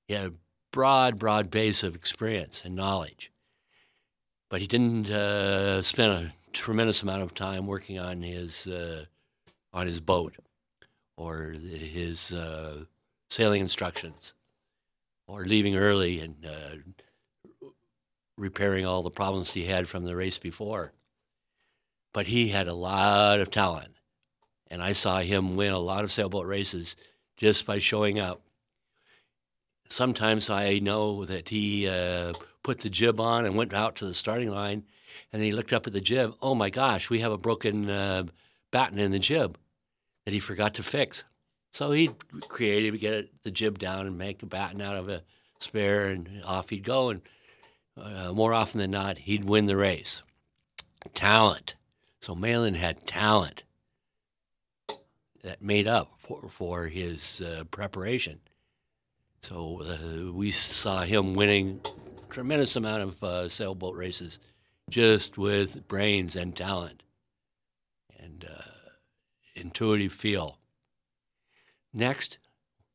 He 0.07 0.13
had 0.13 0.25
a 0.27 0.33
broad, 0.71 1.19
broad 1.19 1.51
base 1.51 1.83
of 1.83 1.95
experience 1.95 2.61
and 2.63 2.75
knowledge. 2.75 3.31
But 4.49 4.61
he 4.61 4.67
didn't 4.67 5.09
uh, 5.09 5.81
spend 5.81 6.13
a 6.13 6.33
tremendous 6.53 7.01
amount 7.01 7.23
of 7.23 7.33
time 7.33 7.67
working 7.67 7.99
on 7.99 8.21
his 8.21 8.67
uh, 8.67 9.05
on 9.73 9.87
his 9.87 9.99
boat 9.99 10.35
or 11.15 11.51
his 11.51 12.33
uh, 12.33 12.85
sailing 13.29 13.61
instructions 13.61 14.33
or 15.27 15.45
leaving 15.45 15.75
early 15.75 16.19
and 16.19 16.45
uh, 16.45 17.67
repairing 18.37 18.85
all 18.85 19.03
the 19.03 19.09
problems 19.09 19.53
he 19.53 19.65
had 19.65 19.87
from 19.87 20.03
the 20.03 20.15
race 20.15 20.37
before. 20.37 20.91
But 22.13 22.27
he 22.27 22.49
had 22.49 22.67
a 22.67 22.73
lot 22.73 23.39
of 23.39 23.49
talent 23.49 23.93
and 24.73 24.81
I 24.81 24.93
saw 24.93 25.19
him 25.19 25.55
win 25.55 25.71
a 25.71 25.77
lot 25.77 26.03
of 26.03 26.11
sailboat 26.11 26.47
races 26.47 26.95
just 27.37 27.63
by 27.63 27.77
showing 27.77 28.19
up. 28.19 28.41
Sometimes 29.87 30.49
I 30.49 30.79
know 30.79 31.25
that 31.25 31.49
he 31.49 31.87
uh, 31.87 32.33
put 32.63 32.79
the 32.79 32.89
jib 32.89 33.19
on 33.19 33.45
and 33.45 33.55
went 33.55 33.71
out 33.71 33.95
to 33.97 34.07
the 34.07 34.15
starting 34.15 34.49
line, 34.49 34.85
and 35.31 35.43
he 35.43 35.51
looked 35.51 35.73
up 35.73 35.85
at 35.85 35.93
the 35.93 36.01
jib. 36.01 36.33
Oh 36.41 36.55
my 36.55 36.71
gosh, 36.71 37.11
we 37.11 37.19
have 37.19 37.31
a 37.31 37.37
broken 37.37 37.87
uh, 37.87 38.23
batten 38.71 38.97
in 38.97 39.11
the 39.11 39.19
jib 39.19 39.59
that 40.25 40.33
he 40.33 40.39
forgot 40.39 40.73
to 40.75 40.83
fix. 40.83 41.23
So 41.71 41.91
he'd 41.91 42.13
creative 42.47 42.99
get 42.99 43.29
the 43.43 43.51
jib 43.51 43.79
down 43.79 44.05
and 44.05 44.17
make 44.17 44.43
a 44.43 44.45
batten 44.45 44.81
out 44.81 44.95
of 44.95 45.09
a 45.09 45.23
spare, 45.59 46.07
and 46.07 46.43
off 46.45 46.69
he'd 46.69 46.83
go. 46.83 47.09
And 47.09 47.21
uh, 47.99 48.33
more 48.33 48.53
often 48.53 48.79
than 48.79 48.91
not, 48.91 49.19
he'd 49.19 49.43
win 49.43 49.65
the 49.65 49.77
race. 49.77 50.21
Talent. 51.13 51.75
So 52.21 52.35
Malin 52.35 52.75
had 52.75 53.05
talent 53.07 53.63
that 55.43 55.61
made 55.61 55.87
up 55.87 56.13
for, 56.19 56.49
for 56.49 56.87
his 56.87 57.41
uh, 57.41 57.65
preparation. 57.69 58.39
So 59.41 59.81
uh, 59.81 60.31
we 60.31 60.51
saw 60.51 61.01
him 61.01 61.33
winning 61.33 61.81
tremendous 62.29 62.75
amount 62.75 63.03
of 63.03 63.23
uh, 63.23 63.49
sailboat 63.49 63.95
races 63.95 64.39
just 64.89 65.37
with 65.37 65.87
brains 65.87 66.35
and 66.35 66.55
talent 66.55 67.03
and 68.17 68.45
uh, 68.49 68.72
intuitive 69.55 70.13
feel. 70.13 70.57
Next, 71.93 72.37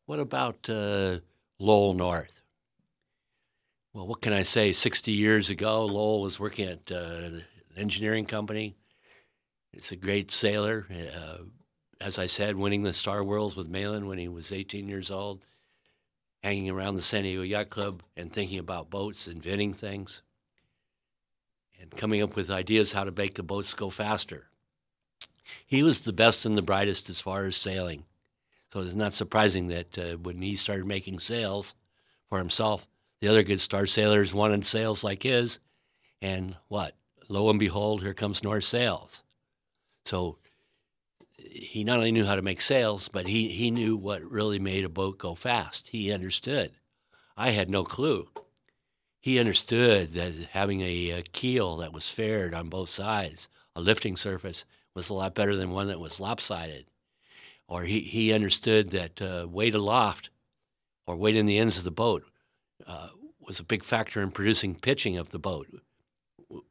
what 0.06 0.18
about 0.18 0.68
uh, 0.68 1.18
Lowell 1.58 1.94
North? 1.94 2.42
Well, 3.92 4.06
what 4.06 4.20
can 4.20 4.32
I 4.32 4.42
say? 4.42 4.72
60 4.72 5.12
years 5.12 5.50
ago, 5.50 5.84
Lowell 5.84 6.22
was 6.22 6.38
working 6.38 6.68
at 6.68 6.90
uh, 6.90 6.96
an 6.96 7.44
engineering 7.76 8.26
company. 8.26 8.76
It's 9.72 9.92
a 9.92 9.96
great 9.96 10.30
sailor. 10.30 10.86
Uh, 10.90 11.44
as 12.00 12.18
I 12.18 12.26
said, 12.26 12.56
winning 12.56 12.82
the 12.82 12.94
Star 12.94 13.24
Worlds 13.24 13.56
with 13.56 13.68
Malin 13.68 14.06
when 14.06 14.18
he 14.18 14.28
was 14.28 14.52
18 14.52 14.88
years 14.88 15.10
old, 15.10 15.44
hanging 16.42 16.70
around 16.70 16.94
the 16.94 17.02
San 17.02 17.24
Diego 17.24 17.42
Yacht 17.42 17.70
Club 17.70 18.02
and 18.16 18.32
thinking 18.32 18.58
about 18.58 18.90
boats, 18.90 19.26
inventing 19.26 19.74
things, 19.74 20.22
and 21.80 21.90
coming 21.90 22.22
up 22.22 22.36
with 22.36 22.50
ideas 22.50 22.92
how 22.92 23.04
to 23.04 23.10
make 23.10 23.34
the 23.34 23.42
boats 23.42 23.74
go 23.74 23.90
faster. 23.90 24.46
He 25.66 25.82
was 25.82 26.04
the 26.04 26.12
best 26.12 26.44
and 26.44 26.56
the 26.56 26.62
brightest 26.62 27.08
as 27.10 27.20
far 27.20 27.44
as 27.44 27.56
sailing. 27.56 28.04
So 28.72 28.80
it's 28.80 28.94
not 28.94 29.14
surprising 29.14 29.68
that 29.68 29.98
uh, 29.98 30.16
when 30.16 30.42
he 30.42 30.56
started 30.56 30.86
making 30.86 31.20
sails 31.20 31.74
for 32.28 32.38
himself, 32.38 32.86
the 33.20 33.28
other 33.28 33.42
good 33.42 33.60
star 33.60 33.86
sailors 33.86 34.34
wanted 34.34 34.66
sails 34.66 35.02
like 35.02 35.22
his. 35.22 35.58
And 36.20 36.56
what? 36.68 36.94
Lo 37.28 37.50
and 37.50 37.58
behold, 37.58 38.02
here 38.02 38.14
comes 38.14 38.42
North 38.42 38.64
Sails. 38.64 39.22
So 40.04 40.38
he 41.36 41.84
not 41.84 41.98
only 41.98 42.12
knew 42.12 42.24
how 42.24 42.34
to 42.34 42.42
make 42.42 42.60
sails, 42.60 43.08
but 43.08 43.26
he, 43.26 43.48
he 43.48 43.70
knew 43.70 43.96
what 43.96 44.22
really 44.22 44.58
made 44.58 44.84
a 44.84 44.88
boat 44.88 45.18
go 45.18 45.34
fast. 45.34 45.88
He 45.88 46.12
understood. 46.12 46.72
I 47.36 47.50
had 47.50 47.70
no 47.70 47.84
clue. 47.84 48.28
He 49.20 49.38
understood 49.38 50.12
that 50.14 50.34
having 50.52 50.80
a, 50.80 51.10
a 51.10 51.22
keel 51.22 51.76
that 51.78 51.92
was 51.92 52.08
faired 52.08 52.54
on 52.54 52.68
both 52.68 52.88
sides, 52.88 53.48
a 53.74 53.80
lifting 53.80 54.16
surface, 54.16 54.64
was 54.98 55.08
a 55.10 55.14
lot 55.14 55.34
better 55.34 55.56
than 55.56 55.70
one 55.70 55.86
that 55.86 56.00
was 56.00 56.20
lopsided. 56.20 56.86
Or 57.68 57.82
he, 57.82 58.00
he 58.00 58.32
understood 58.32 58.90
that 58.90 59.22
uh, 59.22 59.46
weight 59.48 59.74
aloft 59.74 60.30
or 61.06 61.16
weight 61.16 61.36
in 61.36 61.46
the 61.46 61.58
ends 61.58 61.78
of 61.78 61.84
the 61.84 61.90
boat 61.90 62.24
uh, 62.86 63.08
was 63.40 63.60
a 63.60 63.64
big 63.64 63.84
factor 63.84 64.20
in 64.20 64.30
producing 64.30 64.74
pitching 64.74 65.16
of 65.16 65.30
the 65.30 65.38
boat, 65.38 65.68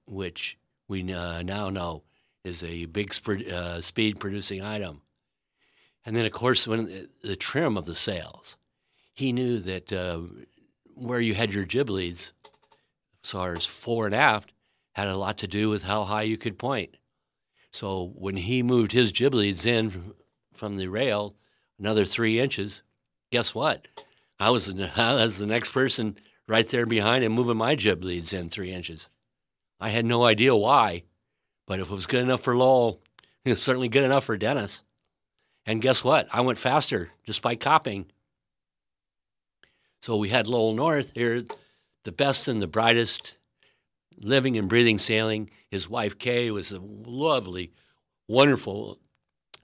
which 0.05 0.57
we 0.88 1.13
uh, 1.13 1.41
now 1.41 1.69
know 1.69 2.03
is 2.43 2.63
a 2.63 2.86
big 2.86 3.13
sp- 3.15 3.48
uh, 3.51 3.79
speed 3.81 4.19
producing 4.19 4.62
item. 4.62 5.01
And 6.05 6.15
then, 6.15 6.25
of 6.25 6.34
course, 6.34 6.67
when 6.67 7.07
the 7.24 7.36
trim 7.36 7.77
of 7.77 7.86
the 7.86 7.96
sails, 7.96 8.57
he 9.13 9.31
knew 9.31 9.60
that 9.60 9.91
uh, 9.93 10.19
where 10.96 11.19
you 11.19 11.34
had 11.34 11.53
your 11.53 11.65
jib 11.65 11.89
leads, 11.89 12.34
far 13.24 13.55
as 13.55 13.65
fore 13.65 14.05
and 14.05 14.15
aft, 14.15 14.51
had 14.93 15.07
a 15.07 15.17
lot 15.17 15.38
to 15.38 15.48
do 15.48 15.69
with 15.69 15.84
how 15.84 16.03
high 16.03 16.24
you 16.24 16.38
could 16.38 16.57
point. 16.57 16.98
So 17.77 18.12
when 18.15 18.38
he 18.38 18.63
moved 18.63 18.91
his 18.91 19.12
jib 19.12 19.36
leads 19.36 19.63
in 19.63 20.15
from 20.51 20.77
the 20.77 20.88
rail 20.88 21.36
another 21.77 22.05
three 22.05 22.39
inches, 22.39 22.81
guess 23.31 23.53
what? 23.53 23.88
I 24.39 24.50
was, 24.50 24.65
the, 24.65 24.91
I 25.00 25.13
was 25.13 25.38
the 25.38 25.46
next 25.46 25.69
person 25.69 26.17
right 26.48 26.67
there 26.67 26.88
behind 26.88 27.24
him 27.24 27.34
moving 27.34 27.57
my 27.57 27.75
jib 27.75 28.03
leads 28.03 28.34
in 28.34 28.50
three 28.50 28.72
inches. 28.72 29.10
I 29.79 29.89
had 29.89 30.05
no 30.05 30.25
idea 30.25 30.55
why, 30.55 31.03
but 31.67 31.79
if 31.79 31.91
it 31.91 31.93
was 31.93 32.07
good 32.07 32.24
enough 32.24 32.41
for 32.41 32.57
Lowell, 32.57 33.00
it 33.46 33.51
was 33.51 33.62
certainly 33.62 33.89
good 33.89 34.03
enough 34.03 34.24
for 34.24 34.38
Dennis. 34.38 34.81
And 35.63 35.79
guess 35.79 36.03
what? 36.03 36.27
I 36.34 36.41
went 36.41 36.57
faster 36.57 37.12
just 37.27 37.43
by 37.43 37.53
copying. 37.53 38.07
So 40.01 40.17
we 40.17 40.29
had 40.29 40.48
Lowell 40.48 40.74
North 40.74 41.12
here, 41.13 41.41
the 42.05 42.12
best 42.12 42.48
and 42.48 42.60
the 42.60 42.65
brightest, 42.65 43.36
living 44.17 44.57
and 44.57 44.69
breathing 44.69 44.97
sailing. 44.97 45.50
His 45.69 45.89
wife 45.89 46.17
Kay 46.17 46.51
was 46.51 46.71
a 46.71 46.79
lovely, 46.79 47.71
wonderful 48.27 49.00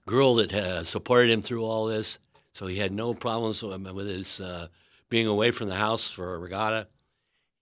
girl 0.06 0.36
that 0.36 0.52
uh, 0.52 0.84
supported 0.84 1.30
him 1.30 1.42
through 1.42 1.64
all 1.64 1.86
this. 1.86 2.18
So 2.52 2.66
he 2.66 2.78
had 2.78 2.92
no 2.92 3.14
problems 3.14 3.62
with 3.62 4.06
his 4.06 4.40
uh, 4.40 4.68
being 5.08 5.26
away 5.26 5.50
from 5.50 5.68
the 5.68 5.74
house 5.74 6.08
for 6.08 6.34
a 6.34 6.38
regatta. 6.38 6.88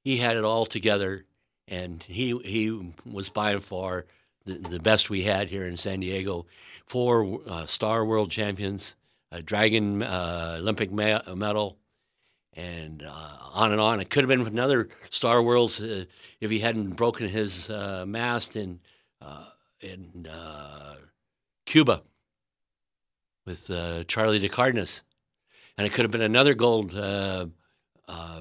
He 0.05 0.19
had 0.19 0.37
it 0.37 0.45
all 0.45 0.67
together, 0.67 1.25
and 1.67 2.03
he 2.03 2.37
he 2.45 2.95
was 3.11 3.29
by 3.29 3.57
far 3.59 4.07
the, 4.45 4.55
the 4.55 4.81
best 4.81 5.09
we 5.09 5.23
had 5.23 5.49
here 5.49 5.65
in 5.65 5.77
San 5.77 6.01
Diego. 6.01 6.47
Four 6.87 7.41
uh, 7.47 7.67
Star 7.67 8.05
World 8.05 8.31
Champions, 8.31 8.95
a 9.31 9.41
Dragon 9.41 10.03
uh, 10.03 10.57
Olympic 10.59 10.93
medal, 10.93 11.79
and 12.55 13.03
uh, 13.03 13.37
on 13.53 13.73
and 13.73 13.81
on. 13.81 14.01
It 14.01 14.11
could 14.11 14.23
have 14.23 14.29
been 14.29 14.47
another 14.47 14.89
Star 15.11 15.43
Worlds 15.43 15.81
uh, 15.81 16.05
if 16.41 16.51
he 16.51 16.59
hadn't 16.61 16.97
broken 16.97 17.29
his 17.29 17.71
uh, 17.71 18.05
mast 18.07 18.57
in 18.57 18.81
uh, 19.21 19.47
in 19.81 20.27
uh, 20.31 20.97
Cuba 21.67 22.03
with 23.47 23.71
uh, 23.71 24.05
Charlie 24.05 24.39
de 24.39 24.49
Cardenas, 24.49 25.03
and 25.77 25.87
it 25.87 25.93
could 25.93 26.05
have 26.05 26.13
been 26.13 26.23
another 26.23 26.55
gold 26.55 26.93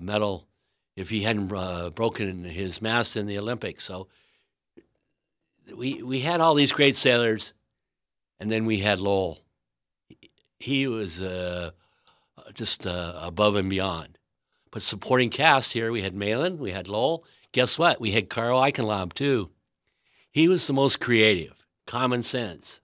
medal 0.02 0.48
if 0.96 1.10
he 1.10 1.24
hadn't 1.24 1.48
broken 1.96 2.44
his 2.44 2.82
mast 2.82 3.16
in 3.16 3.26
the 3.26 3.38
Olympics. 3.38 3.86
So 3.86 4.08
we 5.74 6.04
we 6.04 6.20
had 6.20 6.42
all 6.42 6.54
these 6.54 6.72
great 6.74 6.98
sailors, 6.98 7.54
and 8.40 8.52
then 8.52 8.66
we 8.66 8.80
had 8.80 9.00
Lowell. 9.00 9.40
He 10.60 10.86
was 10.86 11.20
just 12.54 12.86
uh, 12.86 13.14
above 13.18 13.56
and 13.56 13.70
beyond. 13.70 14.18
But 14.72 14.82
supporting 14.82 15.30
cast 15.30 15.74
here, 15.74 15.92
we 15.92 16.02
had 16.02 16.16
Malin, 16.16 16.58
we 16.58 16.72
had 16.72 16.88
Lowell. 16.88 17.26
Guess 17.52 17.78
what? 17.78 18.00
We 18.00 18.12
had 18.12 18.30
Carl 18.30 18.62
Eichenlaub 18.62 19.14
too. 19.14 19.50
He 20.32 20.48
was 20.48 20.66
the 20.66 20.74
most 20.74 21.00
creative, 21.00 21.66
common 21.86 22.24
sense. 22.24 22.80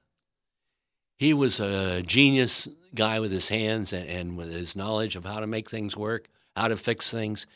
He 1.16 1.34
was 1.34 1.60
a 1.60 2.02
genius 2.02 2.68
guy 2.94 3.20
with 3.20 3.32
his 3.32 3.50
hands 3.50 3.94
and, 3.94 4.08
and 4.10 4.38
with 4.38 4.52
his 4.52 4.76
knowledge 4.76 5.16
of 5.16 5.24
how 5.24 5.40
to 5.40 5.48
make 5.48 5.70
things 5.70 5.96
work, 5.96 6.28
how 6.56 6.68
to 6.68 6.78
fix 6.78 7.10
things, 7.10 7.48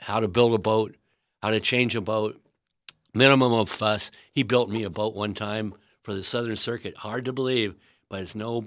how 0.00 0.20
to 0.20 0.28
build 0.28 0.54
a 0.54 0.58
boat, 0.58 0.96
how 1.42 1.50
to 1.50 1.60
change 1.60 1.94
a 1.94 2.00
boat. 2.00 2.40
Minimum 3.14 3.52
of 3.52 3.70
fuss. 3.70 4.10
He 4.32 4.42
built 4.42 4.68
me 4.68 4.82
a 4.82 4.90
boat 4.90 5.14
one 5.14 5.34
time 5.34 5.74
for 6.02 6.14
the 6.14 6.24
Southern 6.24 6.56
Circuit. 6.56 6.96
Hard 6.96 7.24
to 7.24 7.32
believe 7.32 7.76
but 8.14 8.22
it's 8.22 8.34
no 8.36 8.64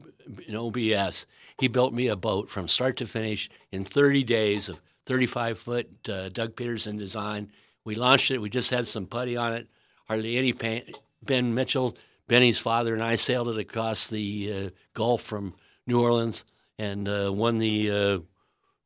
no 0.49 0.69
BS. 0.71 1.25
He 1.59 1.67
built 1.67 1.93
me 1.93 2.07
a 2.07 2.15
boat 2.15 2.49
from 2.49 2.67
start 2.67 2.97
to 2.97 3.07
finish 3.07 3.49
in 3.71 3.83
30 3.83 4.23
days 4.23 4.69
of 4.69 4.79
35 5.05 5.59
foot 5.59 6.09
uh, 6.09 6.29
Doug 6.29 6.55
Peterson 6.55 6.97
design. 6.97 7.51
We 7.83 7.95
launched 7.95 8.31
it. 8.31 8.41
We 8.41 8.49
just 8.49 8.69
had 8.69 8.87
some 8.87 9.07
putty 9.07 9.35
on 9.35 9.53
it. 9.53 9.67
Hardly 10.07 10.37
any 10.37 10.53
paint. 10.53 10.99
Ben 11.23 11.53
Mitchell, 11.53 11.97
Benny's 12.27 12.59
father, 12.59 12.93
and 12.93 13.03
I 13.03 13.15
sailed 13.15 13.49
it 13.49 13.57
across 13.57 14.07
the 14.07 14.53
uh, 14.53 14.69
Gulf 14.93 15.21
from 15.21 15.55
New 15.85 16.01
Orleans 16.01 16.43
and 16.77 17.07
uh, 17.07 17.31
won 17.33 17.57
the 17.57 17.91
uh, 17.91 18.19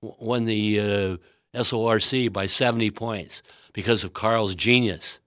won 0.01 0.45
the 0.45 0.79
uh, 1.53 1.63
SORC 1.63 2.31
by 2.31 2.45
70 2.45 2.91
points 2.91 3.41
because 3.73 4.03
of 4.03 4.13
Carl's 4.13 4.55
genius. 4.55 5.19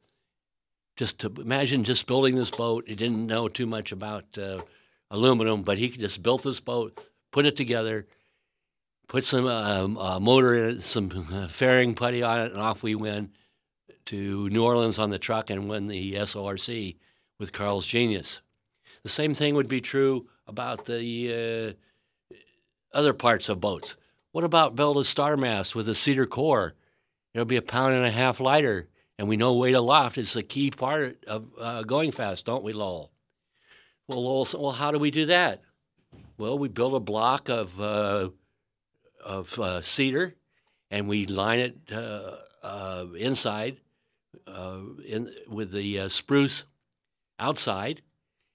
Just 0.97 1.19
to 1.21 1.33
imagine 1.39 1.85
just 1.85 2.07
building 2.07 2.37
this 2.37 2.51
boat. 2.51 2.85
He 2.87 2.95
didn't 2.95 3.27
know 3.27 3.49
too 3.49 3.67
much 3.67 3.91
about 3.93 4.39
uh, 4.39 4.63
aluminum, 5.11 5.63
but 5.63 5.79
he 5.79 5.89
just 5.89 6.23
built 6.23 6.45
this 6.45 6.61
boat, 6.61 6.99
put 7.35 7.47
it 7.47 7.57
together, 7.57 8.07
put 9.09 9.25
some 9.25 9.49
um, 9.49 9.99
uh, 9.99 10.21
motor 10.21 10.55
in 10.55 10.77
it, 10.77 10.85
some 10.85 11.27
uh, 11.33 11.49
fairing 11.49 11.93
putty 11.93 12.23
on 12.23 12.39
it, 12.39 12.53
and 12.53 12.61
off 12.61 12.85
we 12.85 12.95
went 12.95 13.33
to 14.05 14.49
New 14.51 14.63
Orleans 14.65 15.01
on 15.01 15.11
the 15.11 15.19
truck 15.19 15.51
and 15.51 15.69
won 15.69 15.89
the 15.89 16.15
SORC 16.15 16.95
with 17.41 17.53
Carl's 17.53 17.87
Genius. 17.87 18.41
The 19.03 19.09
same 19.09 19.35
thing 19.35 19.57
would 19.57 19.67
be 19.67 19.81
true 19.81 20.29
about 20.47 20.85
the 20.85 21.75
uh, 22.33 22.37
other 22.97 23.13
parts 23.13 23.49
of 23.49 23.61
boats. 23.61 23.97
What 24.31 24.45
about 24.45 24.77
build 24.77 24.99
a 24.99 25.05
star 25.05 25.37
mast 25.37 25.75
with 25.75 25.89
a 25.89 25.95
cedar 25.97 26.27
core? 26.27 26.75
It'll 27.35 27.45
be 27.45 27.57
a 27.57 27.63
pound 27.63 27.95
and 27.95 28.07
a 28.07 28.13
half 28.13 28.39
lighter, 28.39 28.87
and 29.19 29.29
we 29.29 29.37
know 29.37 29.55
weight 29.55 29.75
aloft 29.75 30.19
is 30.19 30.37
a 30.37 30.43
key 30.43 30.71
part 30.71 31.25
of 31.25 31.47
uh, 31.59 31.83
going 31.83 32.13
fast, 32.13 32.45
don't 32.45 32.63
we, 32.63 32.73
Lowell? 32.73 33.11
Well, 34.07 34.23
Lowell, 34.23 34.47
well, 34.55 34.71
how 34.71 34.93
do 34.93 35.01
we 35.01 35.11
do 35.11 35.27
that? 35.27 35.64
Well, 36.37 36.59
we 36.59 36.69
build 36.69 36.95
a 36.95 37.01
block 37.01 37.49
of 37.49 37.81
uh, 37.81 38.31
of 39.25 39.59
uh, 39.59 39.83
cedar, 39.83 40.35
and 40.91 41.09
we 41.09 41.27
line 41.27 41.61
it 41.61 41.77
uh, 41.93 42.37
uh 42.63 43.07
inside 43.17 43.79
uh, 44.47 44.81
in 45.07 45.31
with 45.49 45.71
the 45.71 46.01
uh, 46.01 46.09
spruce 46.09 46.65
outside, 47.39 48.03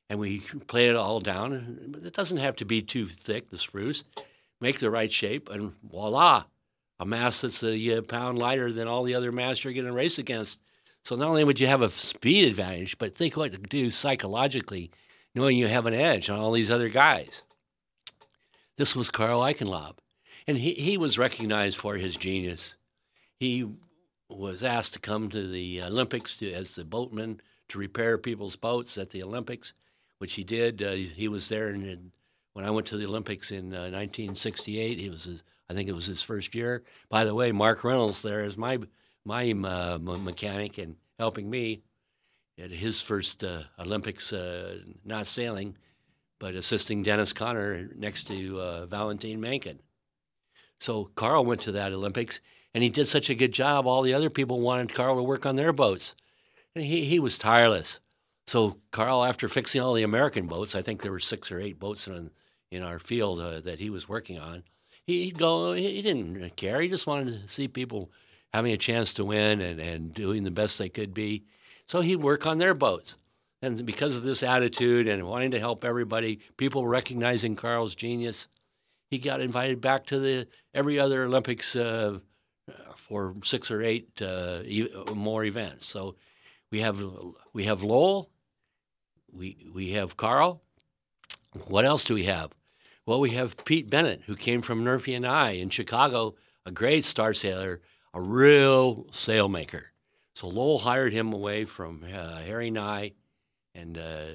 and 0.10 0.20
we 0.20 0.40
play 0.68 0.90
it 0.90 0.96
all 0.96 1.22
down. 1.22 1.94
It 2.04 2.14
doesn't 2.14 2.38
have 2.38 2.58
to 2.58 2.66
be 2.66 2.82
too 2.82 3.08
thick. 3.08 3.50
The 3.50 3.58
spruce, 3.58 4.04
make 4.60 4.80
the 4.80 4.92
right 4.92 5.12
shape, 5.12 5.50
and 5.50 5.74
voila, 5.82 6.46
a 7.00 7.06
mast 7.06 7.44
that's 7.44 7.64
a 7.64 8.02
pound 8.02 8.38
lighter 8.38 8.74
than 8.74 8.90
all 8.90 9.04
the 9.04 9.16
other 9.16 9.32
masts 9.32 9.64
you're 9.64 9.74
going 9.74 9.86
to 9.86 9.94
race 9.94 10.18
against. 10.18 10.60
So 11.06 11.16
not 11.16 11.30
only 11.30 11.46
would 11.46 11.62
you 11.62 11.68
have 11.68 11.82
a 11.82 11.90
speed 11.90 12.46
advantage, 12.46 12.98
but 12.98 13.16
think 13.16 13.38
what 13.38 13.54
it 13.54 13.70
do 13.70 13.90
psychologically 13.90 14.92
knowing 15.34 15.58
you 15.58 15.68
have 15.68 15.86
an 15.86 15.94
edge 15.94 16.30
on 16.30 16.40
all 16.40 16.52
these 16.52 16.70
other 16.70 16.90
guys. 16.90 17.44
This 18.80 18.96
was 18.96 19.10
Carl 19.10 19.42
Eichenlaub, 19.42 19.96
and 20.48 20.58
he, 20.58 20.72
he 20.72 20.98
was 20.98 21.18
recognized 21.18 21.78
for 21.78 21.98
his 21.98 22.16
genius. 22.16 22.78
He 23.38 23.68
was 24.30 24.64
asked 24.64 24.94
to 24.94 25.00
come 25.00 25.28
to 25.32 25.46
the 25.46 25.84
Olympics 25.84 26.38
to, 26.38 26.50
as 26.54 26.76
the 26.76 26.86
boatman 26.86 27.42
to 27.68 27.78
repair 27.78 28.18
people's 28.18 28.56
boats 28.56 28.98
at 28.98 29.10
the 29.10 29.22
Olympics, 29.22 29.74
which 30.20 30.36
he 30.36 30.46
did. 30.46 30.82
Uh, 30.82 30.92
he 30.92 31.28
was 31.28 31.50
there 31.50 31.68
in, 31.68 31.84
in 31.84 32.14
when 32.54 32.64
I 32.64 32.70
went 32.70 32.88
to 32.88 32.96
the 32.96 33.06
Olympics 33.06 33.52
in 33.52 33.74
uh, 33.74 33.92
1968. 33.92 34.98
He 34.98 35.10
was, 35.10 35.26
his, 35.26 35.44
I 35.70 35.74
think 35.74 35.90
it 35.90 35.94
was 35.94 36.06
his 36.06 36.22
first 36.22 36.56
year. 36.56 36.86
By 37.10 37.26
the 37.26 37.36
way, 37.36 37.52
Mark 37.52 37.84
Reynolds 37.84 38.22
there 38.22 38.46
is 38.46 38.56
my 38.56 38.80
my 39.26 39.52
uh, 39.52 40.00
mechanic 40.00 40.78
and 40.78 40.96
helping 41.20 41.50
me 41.50 41.82
at 42.58 42.72
his 42.72 43.02
first 43.02 43.44
uh, 43.44 43.64
Olympics, 43.78 44.32
uh, 44.32 44.78
not 45.04 45.28
sailing, 45.28 45.76
but 46.39 46.55
assisting 46.55 47.03
Dennis 47.03 47.34
Conner 47.34 47.89
next 47.96 48.27
to 48.27 48.60
uh, 48.60 48.86
Valentine 48.86 49.39
Mankin. 49.39 49.79
So 50.79 51.12
Carl 51.15 51.46
went 51.46 51.62
to 51.63 51.72
that 51.74 51.91
Olympics, 51.91 52.39
and 52.74 52.84
he 52.84 52.89
did 52.89 53.08
such 53.08 53.29
a 53.29 53.36
good 53.36 53.51
job. 53.51 53.86
All 53.86 54.01
the 54.01 54.13
other 54.13 54.29
people 54.29 54.62
wanted 54.62 54.93
Carl 54.93 55.17
to 55.17 55.24
work 55.24 55.46
on 55.46 55.55
their 55.55 55.74
boats, 55.74 56.15
and 56.74 56.86
he 56.86 57.05
he 57.05 57.19
was 57.19 57.38
tireless. 57.38 58.00
So 58.48 58.77
Carl, 58.91 59.24
after 59.24 59.48
fixing 59.50 59.81
all 59.81 59.93
the 59.93 60.03
American 60.03 60.48
boats, 60.48 60.74
I 60.74 60.81
think 60.81 61.01
there 61.01 61.12
were 61.12 61.19
six 61.19 61.51
or 61.51 61.60
eight 61.60 61.79
boats 61.79 62.08
in 62.08 62.31
in 62.72 62.84
our 62.84 63.00
field 63.00 63.39
uh, 63.39 63.60
that 63.62 63.79
he 63.79 63.89
was 63.89 64.08
working 64.08 64.39
on. 64.39 64.63
He'd 65.05 65.38
go. 65.38 65.74
He 65.74 66.01
didn't 66.01 66.55
care. 66.55 66.81
He 66.81 66.88
just 66.88 67.08
wanted 67.08 67.41
to 67.41 67.50
see 67.50 67.67
people 67.67 68.12
having 68.53 68.72
a 68.72 68.77
chance 68.77 69.13
to 69.15 69.25
win 69.25 69.62
and, 69.62 69.79
and 69.79 70.13
doing 70.13 70.43
the 70.43 70.51
best 70.51 70.77
they 70.77 70.89
could 70.89 71.13
be. 71.13 71.43
So 71.88 72.01
he'd 72.01 72.17
work 72.17 72.46
on 72.46 72.60
their 72.60 72.74
boats. 72.74 73.15
And 73.62 73.86
because 73.86 74.16
of 74.16 74.24
this 74.24 74.42
attitude 74.42 75.08
and 75.08 75.28
wanting 75.28 75.51
to 75.51 75.60
help 75.60 75.84
everybody, 75.84 76.39
people 76.56 76.88
recognizing 76.88 77.56
Carl's 77.56 77.94
genius, 77.94 78.48
he 79.10 79.18
got 79.18 79.42
invited 79.42 79.82
back 79.82 80.06
to 80.08 80.20
the 80.20 80.48
every 80.74 81.00
other 81.00 81.24
Olympics 81.24 81.75
uh, 81.75 82.20
for 82.96 83.36
six 83.44 83.70
or 83.70 83.82
eight 83.82 84.22
uh, 84.22 84.62
more 85.13 85.44
events. 85.44 85.88
So 85.88 86.16
we 86.72 86.80
have 86.82 87.04
we 87.54 87.66
have 87.66 87.84
Lowell, 87.84 88.30
we 89.32 89.68
we 89.74 89.92
have 89.92 90.16
Carl. 90.16 90.62
What 91.68 91.86
else 91.86 92.04
do 92.04 92.13
we 92.13 92.25
have? 92.25 92.51
Well, 93.06 93.20
we 93.20 93.32
have 93.32 93.66
Pete 93.66 93.89
Bennett, 93.89 94.22
who 94.28 94.36
came 94.36 94.62
from 94.62 94.84
Murphy 94.84 95.16
and 95.16 95.24
Nye 95.24 95.51
in 95.54 95.72
Chicago, 95.72 96.36
a 96.66 96.72
great 96.72 97.04
star 97.04 97.34
sailor, 97.34 97.82
a 98.13 98.22
real 98.22 99.06
sailmaker. 99.06 99.86
So 100.36 100.48
Lowell 100.48 100.80
hired 100.80 101.12
him 101.12 101.34
away 101.34 101.66
from 101.66 102.04
uh, 102.04 102.38
Harry 102.38 102.70
Nye, 102.70 103.13
and 103.80 103.98
uh, 103.98 104.26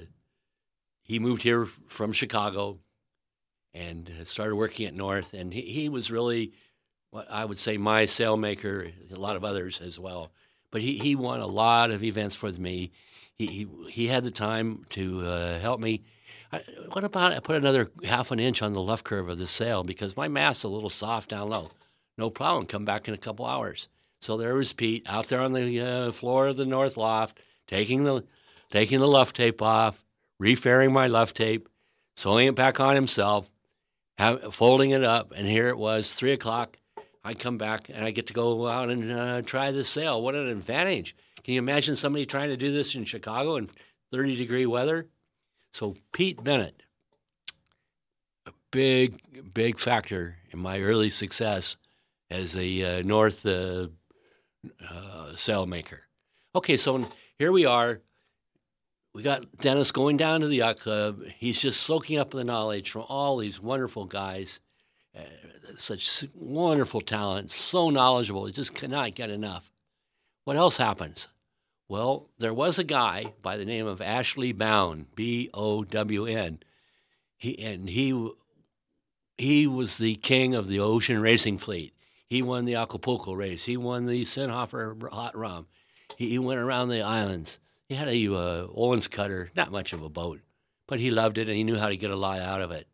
he 1.03 1.19
moved 1.19 1.43
here 1.43 1.67
from 1.89 2.13
Chicago 2.13 2.79
and 3.73 4.11
started 4.25 4.57
working 4.57 4.87
at 4.87 4.95
North. 4.95 5.35
And 5.35 5.53
he, 5.53 5.63
he 5.63 5.89
was 5.89 6.11
really 6.11 6.53
what 7.11 7.31
I 7.31 7.45
would 7.45 7.59
say 7.59 7.77
my 7.77 8.05
sailmaker, 8.05 8.93
a 9.13 9.17
lot 9.17 9.37
of 9.37 9.45
others 9.45 9.81
as 9.81 9.99
well. 9.99 10.33
But 10.71 10.83
he, 10.83 10.99
he 10.99 11.15
won 11.15 11.41
a 11.41 11.47
lot 11.47 11.91
of 11.91 12.03
events 12.03 12.35
for 12.35 12.51
me. 12.51 12.91
He, 13.37 13.47
he, 13.47 13.67
he 13.91 14.07
had 14.09 14.25
the 14.25 14.31
time 14.31 14.85
to 14.91 15.27
uh, 15.27 15.59
help 15.61 15.81
me. 15.81 16.03
I, 16.53 16.63
what 16.93 17.05
about 17.05 17.33
I 17.33 17.41
put 17.41 17.57
another 17.57 17.91
half 18.05 18.31
an 18.31 18.39
inch 18.39 18.63
on 18.63 18.73
the 18.73 18.83
left 18.83 19.05
curve 19.05 19.29
of 19.29 19.39
the 19.39 19.47
sail 19.47 19.85
because 19.85 20.17
my 20.17 20.29
mast's 20.29 20.65
a 20.65 20.69
little 20.69 20.91
soft 20.91 21.31
down 21.31 21.51
low. 21.51 21.71
No 22.17 22.31
problem. 22.31 22.67
Come 22.67 22.85
back 22.85 23.09
in 23.09 23.15
a 23.15 23.19
couple 23.19 23.45
hours. 23.45 23.89
So 24.21 24.37
there 24.37 24.55
was 24.55 24.73
Pete 24.73 25.05
out 25.07 25.29
there 25.29 25.41
on 25.41 25.53
the 25.53 25.81
uh, 25.81 26.13
floor 26.13 26.47
of 26.47 26.57
the 26.57 26.65
north 26.65 26.97
loft, 26.97 27.41
taking 27.67 28.05
the 28.05 28.25
taking 28.71 28.99
the 28.99 29.09
luff 29.09 29.33
tape 29.33 29.62
off, 29.62 30.04
refairing 30.38 30.92
my 30.92 31.06
luff 31.06 31.35
tape, 31.35 31.68
sewing 32.16 32.49
it 32.49 32.54
back 32.54 32.80
on 32.80 32.94
himself, 32.94 33.50
have, 34.18 34.54
folding 34.54 34.90
it 34.90 35.04
up, 35.04 35.33
and 35.35 35.47
here 35.47 35.68
it 35.68 35.78
was, 35.78 36.12
three 36.12 36.33
o'clock. 36.33 36.76
I 37.25 37.35
come 37.35 37.56
back 37.56 37.88
and 37.88 38.04
I 38.04 38.11
get 38.11 38.26
to 38.26 38.35
go 38.35 38.68
out 38.68 38.90
and 38.90 39.11
uh, 39.11 39.42
try 39.42 39.73
the 39.73 39.85
sail. 39.85 40.21
What 40.23 40.35
an 40.35 40.49
advantage! 40.49 41.16
Can 41.42 41.54
you 41.54 41.59
imagine 41.59 41.97
somebody 41.97 42.26
trying 42.26 42.50
to 42.50 42.56
do 42.56 42.73
this 42.73 42.94
in 42.94 43.04
Chicago 43.04 43.56
in 43.56 43.71
30 44.12 44.37
degree 44.37 44.66
weather? 44.66 45.09
So 45.73 45.97
Pete 46.12 46.42
Bennett, 46.42 46.83
a 48.47 48.52
big, 48.71 49.52
big 49.52 49.78
factor 49.78 50.37
in 50.50 50.61
my 50.61 50.80
early 50.80 51.11
success 51.11 51.76
as 52.30 52.56
a 52.56 53.00
uh, 53.00 53.02
North 53.02 53.44
uh, 53.44 53.88
uh, 54.88 55.36
sail 55.36 55.67
maker. 55.67 56.02
Okay, 56.54 56.76
so 56.76 57.06
here 57.39 57.52
we 57.52 57.65
are. 57.65 58.00
We 59.15 59.23
got 59.23 59.59
Dennis 59.59 59.93
going 59.93 60.17
down 60.17 60.41
to 60.41 60.49
the 60.49 60.57
yacht 60.57 60.81
club. 60.81 61.23
He's 61.39 61.61
just 61.61 61.81
soaking 61.81 62.19
up 62.19 62.33
the 62.33 62.43
knowledge 62.43 62.91
from 62.91 63.05
all 63.09 63.37
these 63.37 63.61
wonderful 63.61 64.07
guys, 64.07 64.59
uh, 65.17 65.21
such 65.77 66.25
wonderful 66.35 67.00
talent, 67.00 67.53
so 67.53 67.91
knowledgeable. 67.91 68.47
He 68.47 68.53
just 68.53 68.75
cannot 68.75 69.15
get 69.15 69.31
enough. 69.31 69.71
What 70.43 70.57
else 70.57 70.79
happens? 70.79 71.29
Well, 71.89 72.29
there 72.39 72.53
was 72.53 72.77
a 72.77 72.85
guy 72.85 73.35
by 73.41 73.57
the 73.57 73.65
name 73.65 73.87
of 73.87 74.00
Ashley 74.00 74.53
Bown, 74.53 75.07
B 75.15 75.49
O 75.55 75.85
W 75.85 76.27
N. 76.27 76.59
He 77.37 77.57
and 77.61 77.89
he 77.89 78.31
he 79.39 79.67
was 79.67 79.99
the 79.99 80.17
king 80.17 80.57
of 80.57 80.67
the 80.67 80.81
ocean 80.81 81.21
racing 81.21 81.59
fleet. 81.59 81.95
He 82.27 82.43
won 82.43 82.65
the 82.65 82.75
Acapulco 82.75 83.33
race. 83.33 83.67
He 83.67 83.77
won 83.77 84.07
the 84.07 84.25
Sinhofer 84.25 85.09
hot 85.13 85.37
rum. 85.37 85.67
He, 86.17 86.31
he 86.31 86.39
went 86.39 86.59
around 86.59 86.89
the 86.89 87.03
islands. 87.03 87.59
He 87.88 87.94
had 87.94 88.08
a 88.08 88.34
uh, 88.34 88.66
Owens 88.75 89.08
cutter, 89.08 89.50
not 89.54 89.70
much 89.70 89.92
of 89.92 90.02
a 90.02 90.08
boat, 90.08 90.40
but 90.86 91.00
he 91.00 91.10
loved 91.10 91.38
it 91.38 91.49
and 91.49 91.56
he 91.56 91.64
knew 91.64 91.78
how 91.78 91.88
to 91.88 91.97
get 91.97 92.10
a 92.10 92.16
lot 92.16 92.40
out 92.40 92.62
of 92.62 92.70
it. 92.70 92.86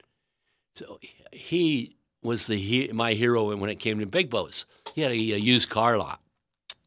So 0.75 0.99
he 1.33 1.97
was 2.23 2.47
the 2.47 2.57
he, 2.57 2.91
my 2.93 3.15
hero 3.15 3.55
when 3.57 3.71
it 3.71 3.77
came 3.77 3.99
to 4.01 4.07
big 4.07 4.31
boats. 4.31 4.67
He 4.95 5.03
had 5.03 5.13
a, 5.13 5.15
a 5.15 5.39
used 5.39 5.69
car 5.69 5.97
lot, 5.97 6.21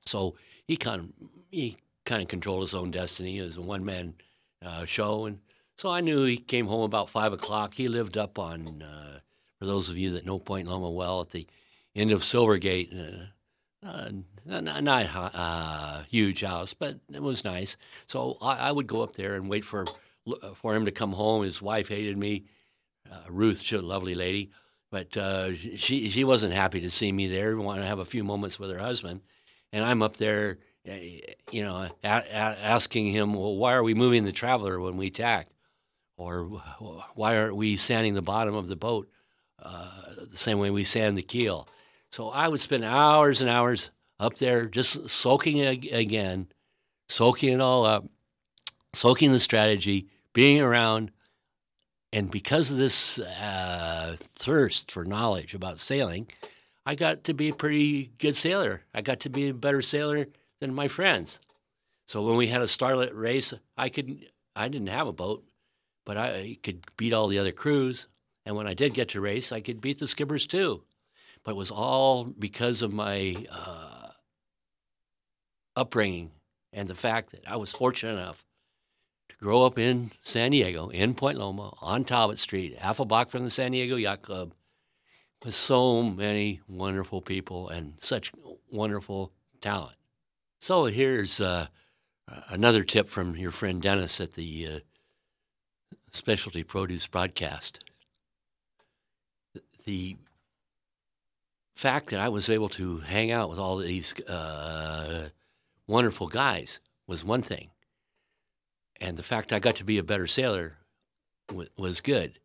so 0.05 0.35
he 0.65 0.77
kind 0.77 1.01
of 1.01 1.29
he 1.49 1.77
kind 2.05 2.21
of 2.21 2.27
controlled 2.27 2.61
his 2.61 2.73
own 2.73 2.91
destiny. 2.91 3.39
It 3.39 3.43
was 3.43 3.57
a 3.57 3.61
one 3.61 3.85
man 3.85 4.15
uh, 4.63 4.85
show, 4.85 5.25
and 5.25 5.39
so 5.77 5.89
I 5.89 6.01
knew 6.01 6.25
he 6.25 6.37
came 6.37 6.67
home 6.67 6.83
about 6.83 7.09
five 7.09 7.33
o'clock. 7.33 7.75
He 7.75 7.87
lived 7.87 8.17
up 8.17 8.37
on, 8.37 8.83
uh, 8.83 9.19
for 9.59 9.65
those 9.65 9.89
of 9.89 9.97
you 9.97 10.11
that 10.11 10.25
know 10.25 10.39
Point 10.39 10.67
Loma 10.67 10.89
well, 10.89 11.21
at 11.21 11.29
the 11.29 11.47
end 11.95 12.11
of 12.11 12.21
Silvergate. 12.21 12.91
Uh, 12.93 13.25
uh, 13.85 14.09
not, 14.45 14.83
not 14.83 15.05
a 15.05 15.37
uh, 15.37 16.03
huge 16.03 16.41
house, 16.41 16.73
but 16.73 16.97
it 17.11 17.21
was 17.21 17.43
nice. 17.43 17.77
So 18.07 18.37
I, 18.41 18.55
I, 18.55 18.71
would 18.71 18.87
go 18.87 19.01
up 19.01 19.13
there 19.13 19.35
and 19.35 19.49
wait 19.49 19.63
for 19.63 19.85
for 20.55 20.75
him 20.75 20.85
to 20.85 20.91
come 20.91 21.13
home. 21.13 21.43
His 21.43 21.61
wife 21.61 21.89
hated 21.89 22.17
me. 22.17 22.45
Uh, 23.09 23.19
Ruth, 23.29 23.61
she 23.61 23.75
was 23.75 23.83
a 23.83 23.87
lovely 23.87 24.15
lady, 24.15 24.51
but 24.91 25.15
uh, 25.17 25.55
she 25.55 26.09
she 26.09 26.23
wasn't 26.23 26.53
happy 26.53 26.81
to 26.81 26.89
see 26.89 27.11
me 27.11 27.27
there. 27.27 27.55
Wanted 27.57 27.81
to 27.81 27.87
have 27.87 27.99
a 27.99 28.05
few 28.05 28.23
moments 28.23 28.59
with 28.59 28.69
her 28.69 28.79
husband, 28.79 29.21
and 29.71 29.85
I'm 29.85 30.01
up 30.01 30.17
there, 30.17 30.59
uh, 30.89 30.93
you 31.51 31.63
know, 31.63 31.89
a, 32.03 32.07
a, 32.07 32.11
asking 32.33 33.07
him, 33.07 33.33
well, 33.33 33.55
why 33.55 33.73
are 33.73 33.83
we 33.83 33.93
moving 33.93 34.25
the 34.25 34.31
traveler 34.31 34.79
when 34.79 34.97
we 34.97 35.09
tack, 35.09 35.47
or 36.17 36.43
why 37.15 37.37
aren't 37.37 37.55
we 37.55 37.77
sanding 37.77 38.13
the 38.13 38.21
bottom 38.21 38.55
of 38.55 38.67
the 38.67 38.75
boat 38.75 39.09
the 39.61 40.37
same 40.37 40.59
way 40.59 40.69
we 40.69 40.83
sand 40.83 41.17
the 41.17 41.23
keel? 41.23 41.67
So 42.11 42.29
I 42.29 42.47
would 42.47 42.59
spend 42.59 42.83
hours 42.83 43.41
and 43.41 43.49
hours 43.49 43.89
up 44.19 44.35
there 44.35 44.65
just 44.65 45.09
soaking 45.09 45.57
it 45.57 45.91
again, 45.91 46.47
soaking 47.09 47.53
it 47.53 47.61
all 47.61 47.85
up, 47.85 48.05
soaking 48.93 49.31
the 49.31 49.39
strategy, 49.39 50.07
being 50.33 50.61
around. 50.61 51.11
And 52.11 52.29
because 52.29 52.69
of 52.69 52.77
this 52.77 53.17
uh, 53.19 54.17
thirst 54.35 54.91
for 54.91 55.03
knowledge 55.03 55.53
about 55.53 55.79
sailing, 55.79 56.27
I 56.85 56.95
got 56.95 57.23
to 57.25 57.33
be 57.33 57.49
a 57.49 57.55
pretty 57.55 58.11
good 58.17 58.35
sailor. 58.35 58.83
I 58.93 59.01
got 59.01 59.19
to 59.21 59.29
be 59.29 59.49
a 59.49 59.53
better 59.53 59.81
sailor 59.81 60.27
than 60.59 60.73
my 60.73 60.87
friends. 60.87 61.39
So 62.07 62.21
when 62.21 62.35
we 62.35 62.47
had 62.47 62.61
a 62.61 62.65
starlet 62.65 63.11
race, 63.13 63.53
I 63.77 63.89
could 63.89 64.27
I 64.55 64.67
didn't 64.67 64.87
have 64.87 65.07
a 65.07 65.13
boat, 65.13 65.43
but 66.05 66.17
I 66.17 66.57
could 66.61 66.85
beat 66.97 67.13
all 67.13 67.27
the 67.27 67.39
other 67.39 67.51
crews. 67.51 68.07
And 68.45 68.55
when 68.55 68.67
I 68.67 68.73
did 68.73 68.93
get 68.93 69.09
to 69.09 69.21
race, 69.21 69.51
I 69.51 69.61
could 69.61 69.81
beat 69.81 69.99
the 69.99 70.07
skippers 70.07 70.45
too 70.45 70.83
but 71.43 71.51
it 71.51 71.57
was 71.57 71.71
all 71.71 72.23
because 72.23 72.81
of 72.81 72.93
my 72.93 73.35
uh, 73.51 73.92
upbringing 75.75 76.31
and 76.71 76.87
the 76.87 76.95
fact 76.95 77.31
that 77.31 77.43
I 77.47 77.55
was 77.55 77.71
fortunate 77.71 78.13
enough 78.13 78.45
to 79.29 79.35
grow 79.37 79.65
up 79.65 79.77
in 79.77 80.11
San 80.23 80.51
Diego, 80.51 80.89
in 80.89 81.13
Point 81.13 81.37
Loma, 81.37 81.73
on 81.81 82.03
Talbot 82.03 82.39
Street, 82.39 82.77
half 82.79 82.99
a 82.99 83.05
block 83.05 83.29
from 83.29 83.43
the 83.43 83.49
San 83.49 83.71
Diego 83.71 83.95
Yacht 83.95 84.21
Club, 84.21 84.53
with 85.43 85.53
so 85.53 86.03
many 86.03 86.61
wonderful 86.67 87.21
people 87.21 87.69
and 87.69 87.95
such 87.99 88.31
wonderful 88.71 89.31
talent. 89.61 89.97
So 90.61 90.85
here's 90.85 91.39
uh, 91.39 91.67
another 92.49 92.83
tip 92.83 93.09
from 93.09 93.35
your 93.35 93.51
friend 93.51 93.81
Dennis 93.81 94.19
at 94.19 94.33
the 94.33 94.67
uh, 94.67 94.79
Specialty 96.11 96.63
Produce 96.63 97.07
broadcast. 97.07 97.79
The 99.85 100.15
fact 101.75 102.11
that 102.11 102.19
I 102.19 102.29
was 102.29 102.49
able 102.49 102.69
to 102.69 102.99
hang 102.99 103.31
out 103.31 103.49
with 103.49 103.59
all 103.59 103.77
these 103.77 104.13
uh, 104.21 105.29
wonderful 105.87 106.27
guys 106.27 106.79
was 107.07 107.23
one 107.23 107.41
thing, 107.41 107.69
and 108.99 109.17
the 109.17 109.23
fact 109.23 109.51
I 109.51 109.59
got 109.59 109.75
to 109.77 109.83
be 109.83 109.97
a 109.97 110.03
better 110.03 110.27
sailor 110.27 110.77
w- 111.49 111.69
was 111.77 112.01
good. 112.01 112.39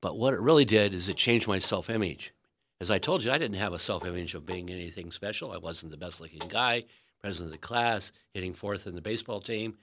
But 0.00 0.16
what 0.16 0.34
it 0.34 0.40
really 0.40 0.64
did 0.64 0.94
is 0.94 1.08
it 1.08 1.16
changed 1.16 1.48
my 1.48 1.58
self 1.58 1.90
image. 1.90 2.32
As 2.80 2.90
I 2.90 2.98
told 2.98 3.24
you, 3.24 3.32
I 3.32 3.38
didn't 3.38 3.58
have 3.58 3.72
a 3.72 3.78
self 3.78 4.06
image 4.06 4.34
of 4.34 4.46
being 4.46 4.70
anything 4.70 5.10
special. 5.10 5.52
I 5.52 5.58
wasn't 5.58 5.90
the 5.90 5.98
best 5.98 6.20
looking 6.20 6.48
guy, 6.48 6.84
president 7.20 7.48
of 7.48 7.60
the 7.60 7.66
class, 7.66 8.12
hitting 8.32 8.54
fourth 8.54 8.86
in 8.86 8.94
the 8.94 9.00
baseball 9.00 9.40
team. 9.40 9.76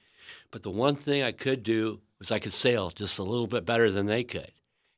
But 0.52 0.64
the 0.64 0.72
one 0.72 0.96
thing 0.96 1.22
I 1.22 1.32
could 1.32 1.64
do 1.64 2.02
was 2.20 2.32
I 2.32 2.40
could 2.40 2.54
sail 2.54 2.90
just 2.90 3.20
a 3.20 3.24
little 3.24 3.48
bit 3.48 3.66
better 3.66 3.92
than 3.92 4.06
they 4.06 4.24
could. 4.24 4.52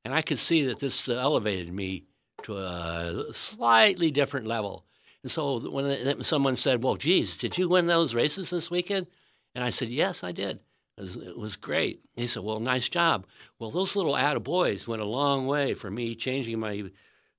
And 0.06 0.14
I 0.14 0.22
could 0.22 0.40
see 0.40 0.66
that 0.66 0.80
this 0.80 1.10
elevated 1.10 1.74
me 1.74 2.06
to 2.44 2.58
a 2.58 3.34
slightly 3.34 4.12
different 4.12 4.46
level. 4.46 4.86
And 5.28 5.32
so 5.34 5.60
when 5.60 6.24
someone 6.24 6.56
said, 6.56 6.82
Well, 6.82 6.96
geez, 6.96 7.36
did 7.36 7.58
you 7.58 7.68
win 7.68 7.88
those 7.88 8.16
races 8.16 8.50
this 8.50 8.72
weekend? 8.72 9.08
And 9.54 9.62
I 9.62 9.72
said, 9.72 9.90
Yes, 9.90 10.24
I 10.24 10.32
did. 10.32 10.62
It 10.98 11.02
was, 11.02 11.16
it 11.18 11.38
was 11.38 11.58
great. 11.58 12.00
He 12.16 12.28
said, 12.28 12.44
Well, 12.44 12.62
nice 12.62 12.88
job. 12.88 13.26
Well, 13.60 13.70
those 13.70 13.98
little 13.98 14.13
attaboys 14.13 14.88
went 14.88 15.02
a 15.02 15.06
long 15.06 15.46
way 15.46 15.74
for 15.74 15.92
me 15.92 16.16
changing 16.16 16.62
my 16.62 16.86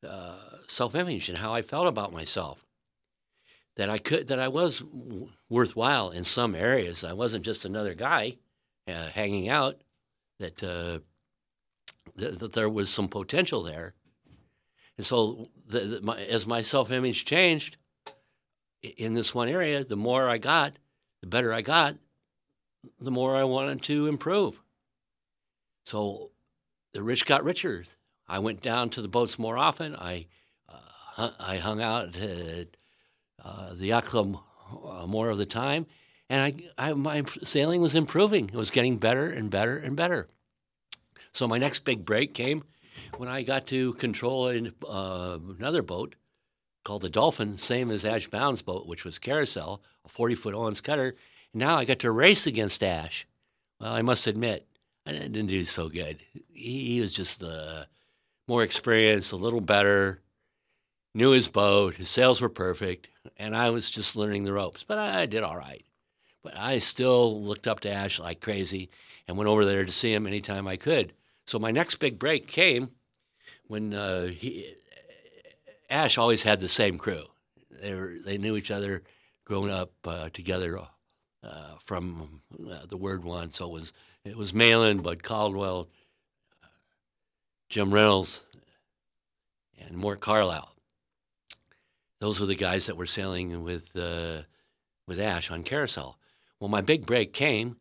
uh, 0.07 0.37
self 0.67 0.95
image 0.95 1.31
and 1.31 1.39
how 1.39 1.55
I 1.55 1.63
felt 1.63 1.87
about 1.87 2.13
myself. 2.13 2.67
That 3.77 3.89
I 3.89 3.97
could, 3.97 4.29
that 4.29 4.39
I 4.39 4.49
was 4.49 4.81
w- 4.81 5.31
worthwhile 5.49 6.11
in 6.11 6.25
some 6.25 6.55
areas. 6.55 7.05
I 7.05 7.15
wasn't 7.15 7.43
just 7.43 7.65
another 7.65 7.95
guy 7.95 8.37
uh, 8.87 9.07
hanging 9.07 9.49
out. 9.49 9.81
That, 10.41 10.63
uh, 10.63 10.99
th- 12.19 12.39
that 12.41 12.53
there 12.53 12.69
was 12.69 12.91
some 12.91 13.09
potential 13.09 13.63
there. 13.63 13.95
And 14.99 15.07
so, 15.07 15.49
the, 15.67 15.81
the, 15.81 16.01
my, 16.03 16.21
as 16.21 16.47
my 16.47 16.61
self 16.61 16.91
image 16.91 17.25
changed 17.25 17.77
in 18.83 19.15
this 19.15 19.35
one 19.35 19.49
area, 19.49 19.85
the 19.85 19.97
more 19.97 20.29
I 20.29 20.39
got, 20.39 20.75
the 21.21 21.27
better 21.27 21.53
I 21.53 21.63
got, 21.63 21.97
the 23.01 23.11
more 23.11 23.37
I 23.37 23.45
wanted 23.45 23.83
to 23.85 24.07
improve. 24.07 24.61
So 25.85 26.31
the 26.93 27.03
rich 27.03 27.27
got 27.27 27.45
richer. 27.45 27.85
I 28.27 28.41
went 28.41 28.61
down 28.61 28.91
to 28.91 29.03
the 29.03 29.09
boats 29.09 29.39
more 29.39 29.57
often. 29.57 29.97
I 29.97 30.27
uh, 31.17 31.31
I 31.39 31.57
hung 31.57 31.81
out 31.81 32.17
at 32.17 32.77
uh, 33.43 33.75
the 33.75 33.91
Yaklam 33.91 34.41
uh, 34.87 35.07
more 35.07 35.31
of 35.31 35.39
the 35.39 35.47
time, 35.47 35.87
and 36.29 36.43
I, 36.79 36.89
I 36.91 36.93
my 36.93 37.25
sailing 37.43 37.81
was 37.81 37.95
improving. 37.95 38.49
It 38.49 38.55
was 38.55 38.71
getting 38.71 38.99
better 38.99 39.31
and 39.31 39.51
better 39.51 39.79
and 39.79 39.97
better. 39.97 40.29
So 41.33 41.49
my 41.49 41.59
next 41.59 41.81
big 41.81 42.05
break 42.05 42.35
came 42.35 42.65
when 43.17 43.29
I 43.29 43.43
got 43.43 43.67
to 43.69 43.95
control 43.95 44.47
uh, 44.89 45.39
another 45.59 45.83
boat 45.83 46.15
called 46.85 47.03
the 47.03 47.11
Dolphin, 47.11 47.59
same 47.59 47.91
as 47.91 48.05
Ash 48.05 48.29
Bown's 48.29 48.63
boat, 48.63 48.87
which 48.87 49.05
was 49.05 49.19
Carousel, 49.19 49.83
a 50.05 50.09
40 50.09 50.35
foot 50.35 50.55
Owens 50.55 50.81
cutter. 50.81 51.17
And 51.53 51.61
now 51.61 51.77
I 51.77 51.85
got 51.85 51.99
to 52.01 52.11
race 52.11 52.47
against 52.47 52.83
Ash. 52.83 53.27
Well, 53.81 53.93
I 53.93 54.03
must 54.03 54.27
admit, 54.27 54.67
I 55.07 55.13
didn't 55.13 55.47
do 55.47 55.65
so 55.65 55.89
good. 55.89 56.19
He, 56.53 56.95
he 56.95 57.01
was 57.01 57.13
just 57.13 57.43
uh, 57.43 57.85
more 58.47 58.63
experienced, 58.63 59.33
a 59.33 59.37
little 59.37 59.61
better, 59.61 60.23
knew 61.15 61.31
his 61.31 61.49
boat, 61.49 61.97
his 61.97 62.09
sails 62.09 62.41
were 62.41 62.49
perfect, 62.49 63.09
and 63.37 63.57
I 63.57 63.71
was 63.71 63.91
just 63.91 64.17
learning 64.17 64.45
the 64.45 64.53
ropes. 64.53 64.85
But 64.85 64.99
I, 64.99 65.23
I 65.23 65.27
did 65.27 65.43
all 65.43 65.57
right. 65.57 65.85
But 66.43 66.57
I 66.57 66.79
still 66.79 67.43
looked 67.43 67.67
up 67.67 67.81
to 67.81 67.91
Ash 67.91 68.19
like 68.19 68.41
crazy 68.41 68.91
and 69.27 69.37
went 69.37 69.49
over 69.49 69.65
there 69.65 69.85
to 69.85 69.93
see 69.93 70.13
him 70.13 70.27
anytime 70.27 70.67
I 70.67 70.77
could. 70.77 71.13
So 71.47 71.59
my 71.59 71.71
next 71.71 71.97
big 71.97 72.19
break 72.19 72.47
came 72.47 72.91
when 73.67 73.95
uh, 73.95 74.27
he, 74.27 74.75
Ash 75.91 76.19
always 76.19 76.43
had 76.43 76.61
the 76.61 76.69
same 76.69 76.99
crew. 76.99 77.25
They 77.71 77.95
were 77.95 78.17
they 78.25 78.39
knew 78.39 78.57
each 78.57 78.71
other, 78.71 79.03
growing 79.45 79.71
up 79.71 79.93
uh, 80.05 80.29
together 80.31 80.79
uh, 81.43 81.75
from 81.85 82.43
uh, 82.71 82.87
the 82.89 82.97
word 82.97 83.25
one. 83.25 83.53
So 83.53 83.67
it 83.67 83.73
was 83.73 83.93
it 84.25 84.37
was 84.37 84.53
Malin, 84.53 84.99
Bud 84.99 85.23
Caldwell, 85.23 85.89
Jim 87.69 87.93
Reynolds, 87.93 88.41
and 89.79 89.97
Mort 89.97 90.21
Carlisle. 90.21 90.75
Those 92.21 92.41
were 92.41 92.47
the 92.47 92.57
guys 92.57 92.87
that 92.87 92.97
were 92.97 93.07
sailing 93.07 93.63
with 93.63 93.97
uh, 93.97 94.43
with 95.07 95.21
Ash 95.21 95.51
on 95.51 95.63
Carousel. 95.63 96.19
Well, 96.61 96.69
my 96.69 96.81
big 96.81 97.07
break 97.07 97.33
came 97.33 97.77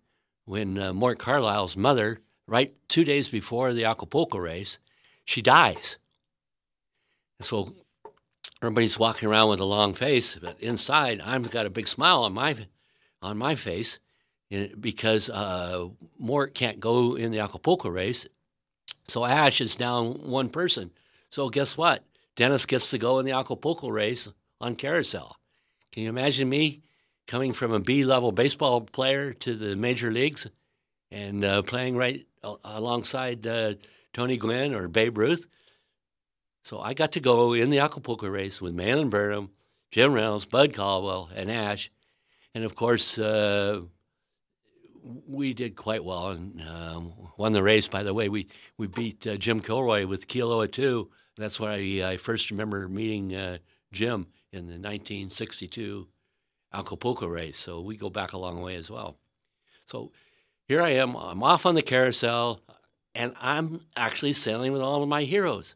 when 0.46 0.78
uh, 0.78 0.94
Mort 0.94 1.20
Carlisle's 1.20 1.76
mother, 1.76 2.20
right 2.46 2.74
two 2.88 3.04
days 3.04 3.28
before 3.28 3.74
the 3.74 3.84
Acapulco 3.84 4.38
race, 4.38 4.78
she 5.28 5.42
dies. 5.42 5.98
And 7.40 7.46
So 7.46 7.76
everybody's 8.62 8.98
walking 8.98 9.28
around 9.30 9.50
with 9.50 9.60
a 9.60 9.66
long 9.66 9.94
face, 9.94 10.36
but 10.42 10.60
inside 10.60 11.22
I've 11.22 11.52
got 11.52 11.68
a 11.68 11.70
big 11.70 11.88
smile 11.88 12.24
on 12.24 12.34
my 12.34 12.68
on 13.22 13.38
my 13.38 13.54
face 13.54 14.00
eh, 14.52 14.70
because 14.80 15.30
uh, 15.30 15.90
Mort 16.18 16.56
can't 16.56 16.80
go 16.80 17.16
in 17.16 17.32
the 17.32 17.40
Acapulco 17.40 17.90
race. 17.90 18.26
So 19.08 19.26
Ash 19.26 19.62
is 19.62 19.76
down 19.76 20.30
one 20.30 20.50
person. 20.50 20.92
So 21.30 21.50
guess 21.50 21.78
what? 21.78 22.04
Dennis 22.36 22.66
gets 22.66 22.90
to 22.92 22.98
go 22.98 23.20
in 23.20 23.26
the 23.26 23.32
Acapulco 23.32 23.90
race 23.90 24.30
on 24.62 24.76
carousel. 24.76 25.38
Can 25.92 26.04
you 26.04 26.10
imagine 26.10 26.48
me 26.48 26.84
coming 27.28 27.52
from 27.52 27.74
a 27.74 27.80
B 27.80 28.04
level 28.04 28.32
baseball 28.32 28.82
player 28.82 29.34
to 29.34 29.56
the 29.56 29.76
major 29.76 30.10
leagues 30.10 30.48
and 31.12 31.44
uh, 31.44 31.62
playing 31.64 31.98
right 31.98 32.26
alongside 32.64 33.46
uh, 33.46 33.74
Tony 34.14 34.38
Gwynn 34.38 34.74
or 34.74 34.88
Babe 34.88 35.18
Ruth? 35.18 35.48
So 36.64 36.80
I 36.80 36.94
got 36.94 37.14
to 37.14 37.20
go 37.20 37.54
in 37.54 37.70
the 37.70 37.80
Acapulco 37.80 38.28
race 38.28 38.62
with 38.62 38.74
Malin 38.74 39.10
Burnham, 39.10 39.52
Jim 39.92 40.14
Reynolds, 40.14 40.46
Bud 40.46 40.74
Caldwell, 40.74 41.30
and 41.34 41.50
Ash. 41.50 41.90
And 42.54 42.66
of 42.66 42.76
course, 42.76 43.18
uh, 43.18 43.82
we 45.28 45.54
did 45.54 45.76
quite 45.76 46.04
well 46.04 46.30
and 46.30 46.62
um, 46.62 47.14
won 47.38 47.54
the 47.54 47.64
race. 47.64 47.88
By 47.88 48.04
the 48.04 48.14
way, 48.14 48.30
we, 48.30 48.48
we 48.78 48.88
beat 48.88 49.26
uh, 49.26 49.38
Jim 49.38 49.62
Kilroy 49.62 50.06
with 50.06 50.28
Kialoa 50.28 50.72
2. 50.72 51.10
That's 51.38 51.60
where 51.60 51.72
I, 51.72 52.12
I 52.12 52.18
first 52.18 52.52
remember 52.52 52.88
meeting 52.90 53.34
uh, 53.34 53.60
Jim 53.92 54.28
in 54.52 54.66
the 54.66 54.74
1962 54.74 56.08
Acapulco 56.74 57.28
race. 57.28 57.58
So 57.58 57.80
we 57.82 57.96
go 57.96 58.10
back 58.10 58.34
a 58.34 58.38
long 58.38 58.62
way 58.62 58.76
as 58.76 58.90
well. 58.92 59.18
So 59.86 60.12
here 60.68 60.82
I 60.82 60.90
am. 60.90 61.16
I'm 61.16 61.44
off 61.44 61.66
on 61.66 61.76
the 61.76 61.82
carousel, 61.82 62.60
and 63.18 63.34
I'm 63.42 63.82
actually 63.98 64.34
sailing 64.34 64.72
with 64.72 64.82
all 64.82 65.04
of 65.04 65.10
my 65.10 65.24
heroes 65.24 65.76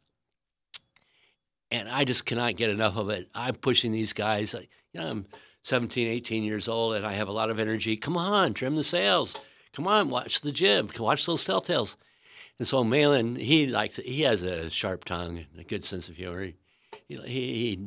and 1.71 1.89
I 1.89 2.04
just 2.04 2.25
cannot 2.25 2.58
get 2.58 2.69
enough 2.69 2.97
of 2.97 3.10
it. 3.10 3.30
I'm 3.34 3.56
pushing 3.56 3.91
these 3.91 4.13
guys. 4.13 4.54
You 4.54 4.99
know, 4.99 5.08
I'm 5.08 5.25
17, 5.63 6.08
18 6.08 6.43
years 6.43 6.67
old, 6.67 6.95
and 6.95 7.06
I 7.06 7.13
have 7.13 7.30
a 7.30 7.34
lot 7.34 7.49
of 7.49 7.60
energy. 7.60 7.95
Come 7.95 8.17
on, 8.17 8.54
trim 8.54 8.75
the 8.75 8.84
sails. 8.84 9.36
Come 9.73 9.88
on, 9.88 10.10
watch 10.10 10.41
the 10.41 10.51
jib. 10.51 10.97
Watch 10.99 11.25
those 11.25 11.45
telltales. 11.45 11.95
And 12.60 12.67
so 12.67 12.84
Malin, 12.84 13.38
he 13.38 13.67
likes 13.67 13.95
he 13.97 14.21
has 14.21 14.43
a 14.43 14.69
sharp 14.69 15.06
tongue 15.06 15.38
and 15.38 15.60
a 15.60 15.63
good 15.63 15.86
sense 15.86 16.10
of 16.10 16.17
humor. 16.17 16.43
He, 16.43 16.56
he, 17.08 17.23
he 17.25 17.80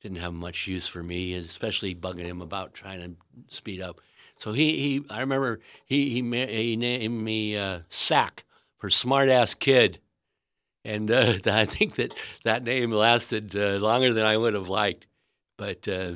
didn't 0.00 0.18
have 0.18 0.32
much 0.32 0.66
use 0.66 0.88
for 0.88 1.02
me, 1.02 1.34
especially 1.34 1.94
bugging 1.94 2.24
him 2.24 2.40
about 2.40 2.74
trying 2.74 3.00
to 3.00 3.54
speed 3.54 3.82
up. 3.82 4.00
So 4.38 4.52
he, 4.52 4.78
he 4.78 5.04
I 5.10 5.20
remember 5.20 5.60
he 5.84 6.08
he, 6.08 6.22
he 6.22 6.76
named 6.76 7.22
me 7.22 7.56
uh, 7.56 7.80
Sack 7.90 8.44
for 8.80 8.90
smart 8.90 9.28
ass 9.28 9.54
kid 9.54 10.00
and 10.84 11.10
uh, 11.10 11.34
I 11.46 11.64
think 11.66 11.96
that 11.96 12.14
that 12.44 12.64
name 12.64 12.90
lasted 12.90 13.54
uh, 13.56 13.78
longer 13.78 14.12
than 14.12 14.24
I 14.24 14.36
would 14.36 14.54
have 14.54 14.68
liked. 14.68 15.06
But 15.56 15.86
uh, 15.86 16.14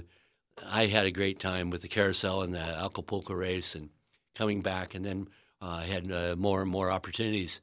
I 0.64 0.86
had 0.86 1.06
a 1.06 1.10
great 1.10 1.38
time 1.38 1.70
with 1.70 1.82
the 1.82 1.88
carousel 1.88 2.42
and 2.42 2.54
the 2.54 2.60
Acapulco 2.60 3.34
race, 3.34 3.74
and 3.74 3.90
coming 4.34 4.62
back, 4.62 4.94
and 4.94 5.04
then 5.04 5.28
uh, 5.60 5.80
I 5.82 5.84
had 5.84 6.10
uh, 6.10 6.34
more 6.38 6.62
and 6.62 6.70
more 6.70 6.90
opportunities 6.90 7.60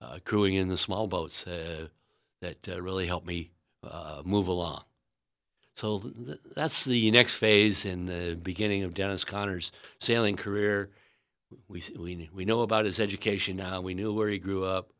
uh, 0.00 0.18
crewing 0.24 0.54
in 0.54 0.68
the 0.68 0.76
small 0.76 1.06
boats 1.06 1.44
that 1.44 2.66
really 2.66 3.06
helped 3.06 3.26
me 3.26 3.52
move 4.24 4.48
along. 4.48 4.84
So 5.76 5.98
th- 5.98 6.38
that's 6.54 6.84
the 6.84 7.10
next 7.10 7.34
phase 7.36 7.84
in 7.84 8.06
the 8.06 8.36
beginning 8.40 8.84
of 8.84 8.94
Dennis 8.94 9.24
Conner's 9.24 9.72
sailing 9.98 10.36
career. 10.36 10.90
We, 11.68 11.82
we, 11.98 12.30
we 12.32 12.44
know 12.44 12.62
about 12.62 12.84
his 12.84 13.00
education 13.00 13.56
now. 13.56 13.80
We 13.80 13.94
knew 13.94 14.12
where 14.12 14.28
he 14.28 14.38
grew 14.38 14.64
up 14.64 14.94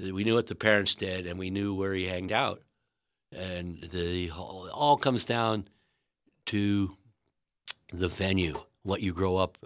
we 0.00 0.24
knew 0.24 0.34
what 0.34 0.46
the 0.46 0.54
parents 0.54 0.94
did, 0.94 1.26
and 1.26 1.38
we 1.38 1.50
knew 1.50 1.74
where 1.74 1.94
he 1.94 2.06
hanged 2.06 2.32
out, 2.32 2.62
and 3.32 3.88
the 3.92 4.30
all 4.30 4.96
comes 4.96 5.24
down 5.24 5.68
to 6.46 6.96
the 7.92 8.08
venue, 8.08 8.60
what 8.82 9.02
you 9.02 9.12
grow 9.12 9.36
up 9.36 9.58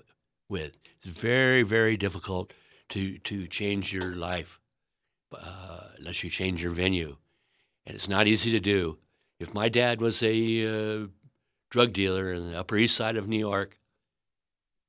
with. 0.49 0.77
It's 1.03 1.07
very, 1.07 1.63
very 1.63 1.97
difficult 1.97 2.53
to 2.91 3.19
to 3.19 3.47
change 3.47 3.93
your 3.93 4.15
life 4.15 4.59
uh, 5.33 5.89
unless 5.99 6.25
you 6.25 6.31
change 6.31 6.63
your 6.63 6.73
venue, 6.73 7.17
and 7.87 7.95
it's 7.95 8.09
not 8.09 8.27
easy 8.27 8.51
to 8.51 8.61
do. 8.61 8.99
If 9.39 9.55
my 9.55 9.69
dad 9.69 10.01
was 10.01 10.23
a 10.23 10.67
uh, 10.67 11.07
drug 11.71 11.93
dealer 11.93 12.33
in 12.33 12.51
the 12.51 12.59
Upper 12.59 12.77
East 12.77 12.97
Side 12.97 13.17
of 13.17 13.29
New 13.29 13.39
York, 13.39 13.79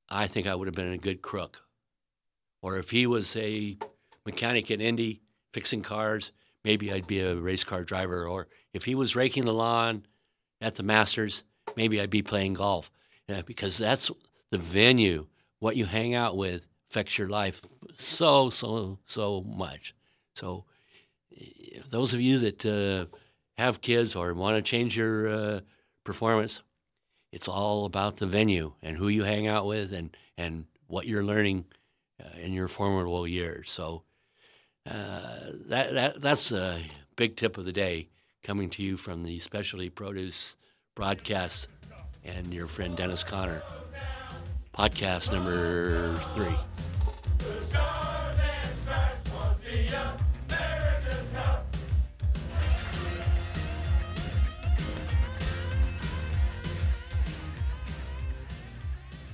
I 0.10 0.28
think 0.28 0.48
I 0.48 0.56
would 0.56 0.68
have 0.68 0.76
been 0.76 0.92
a 0.92 0.98
good 0.98 1.22
crook. 1.22 1.64
Or 2.62 2.78
if 2.78 2.90
he 2.90 3.06
was 3.06 3.36
a 3.36 3.78
mechanic 4.26 4.72
in 4.72 4.82
Indy, 4.82 5.22
fixing 5.54 5.82
cars, 5.82 6.32
maybe 6.64 6.92
I'd 6.92 7.08
be 7.08 7.20
a 7.20 7.36
race 7.36 7.64
car 7.64 7.84
driver. 7.84 8.28
Or 8.28 8.48
if 8.74 8.86
he 8.86 8.96
was 8.96 9.16
raking 9.16 9.46
the 9.46 9.54
lawn 9.54 10.06
at 10.62 10.76
the 10.76 10.84
Masters, 10.84 11.44
maybe 11.76 12.02
I'd 12.02 12.10
be 12.10 12.22
playing 12.22 12.56
golf. 12.56 12.92
Yeah, 13.28 13.42
because 13.42 13.78
that's 13.78 14.12
the 14.52 14.58
venue. 14.58 15.28
What 15.60 15.76
you 15.76 15.86
hang 15.86 16.14
out 16.14 16.38
with 16.38 16.68
affects 16.90 17.18
your 17.18 17.28
life 17.28 17.62
so, 17.96 18.50
so, 18.50 19.00
so 19.06 19.42
much. 19.42 19.96
So, 20.36 20.66
those 21.90 22.14
of 22.14 22.22
you 22.22 22.40
that 22.40 22.66
uh, 22.66 23.16
have 23.58 23.82
kids 23.82 24.16
or 24.16 24.34
want 24.34 24.58
to 24.58 24.62
change 24.62 24.96
your 24.96 25.28
uh, 25.28 25.60
performance, 26.04 26.62
it's 27.36 27.48
all 27.48 27.86
about 27.86 28.18
the 28.18 28.26
venue 28.26 28.74
and 28.82 28.98
who 28.98 29.08
you 29.10 29.24
hang 29.26 29.46
out 29.46 29.66
with 29.66 29.92
and, 29.94 30.16
and 30.38 30.66
what 30.88 31.06
you're 31.06 31.24
learning 31.24 31.66
uh, 32.24 32.38
in 32.46 32.54
your 32.54 32.68
formidable 32.68 33.28
years. 33.28 33.70
So, 33.72 34.04
Uh, 34.88 35.50
that, 35.72 35.88
that 35.94 36.22
that's 36.22 36.52
a 36.52 36.80
big 37.16 37.36
tip 37.36 37.58
of 37.58 37.66
the 37.66 37.74
day 37.74 38.08
coming 38.44 38.70
to 38.70 38.84
you 38.84 38.98
from 38.98 39.24
the 39.24 39.40
Specialty 39.40 39.90
Produce 39.90 40.58
broadcast 40.96 41.68
and 42.24 42.54
your 42.54 42.68
friend 42.68 42.96
Dennis 42.96 43.24
Conner. 43.24 43.62
Podcast 44.78 45.32
number 45.32 46.20
three. 46.36 46.56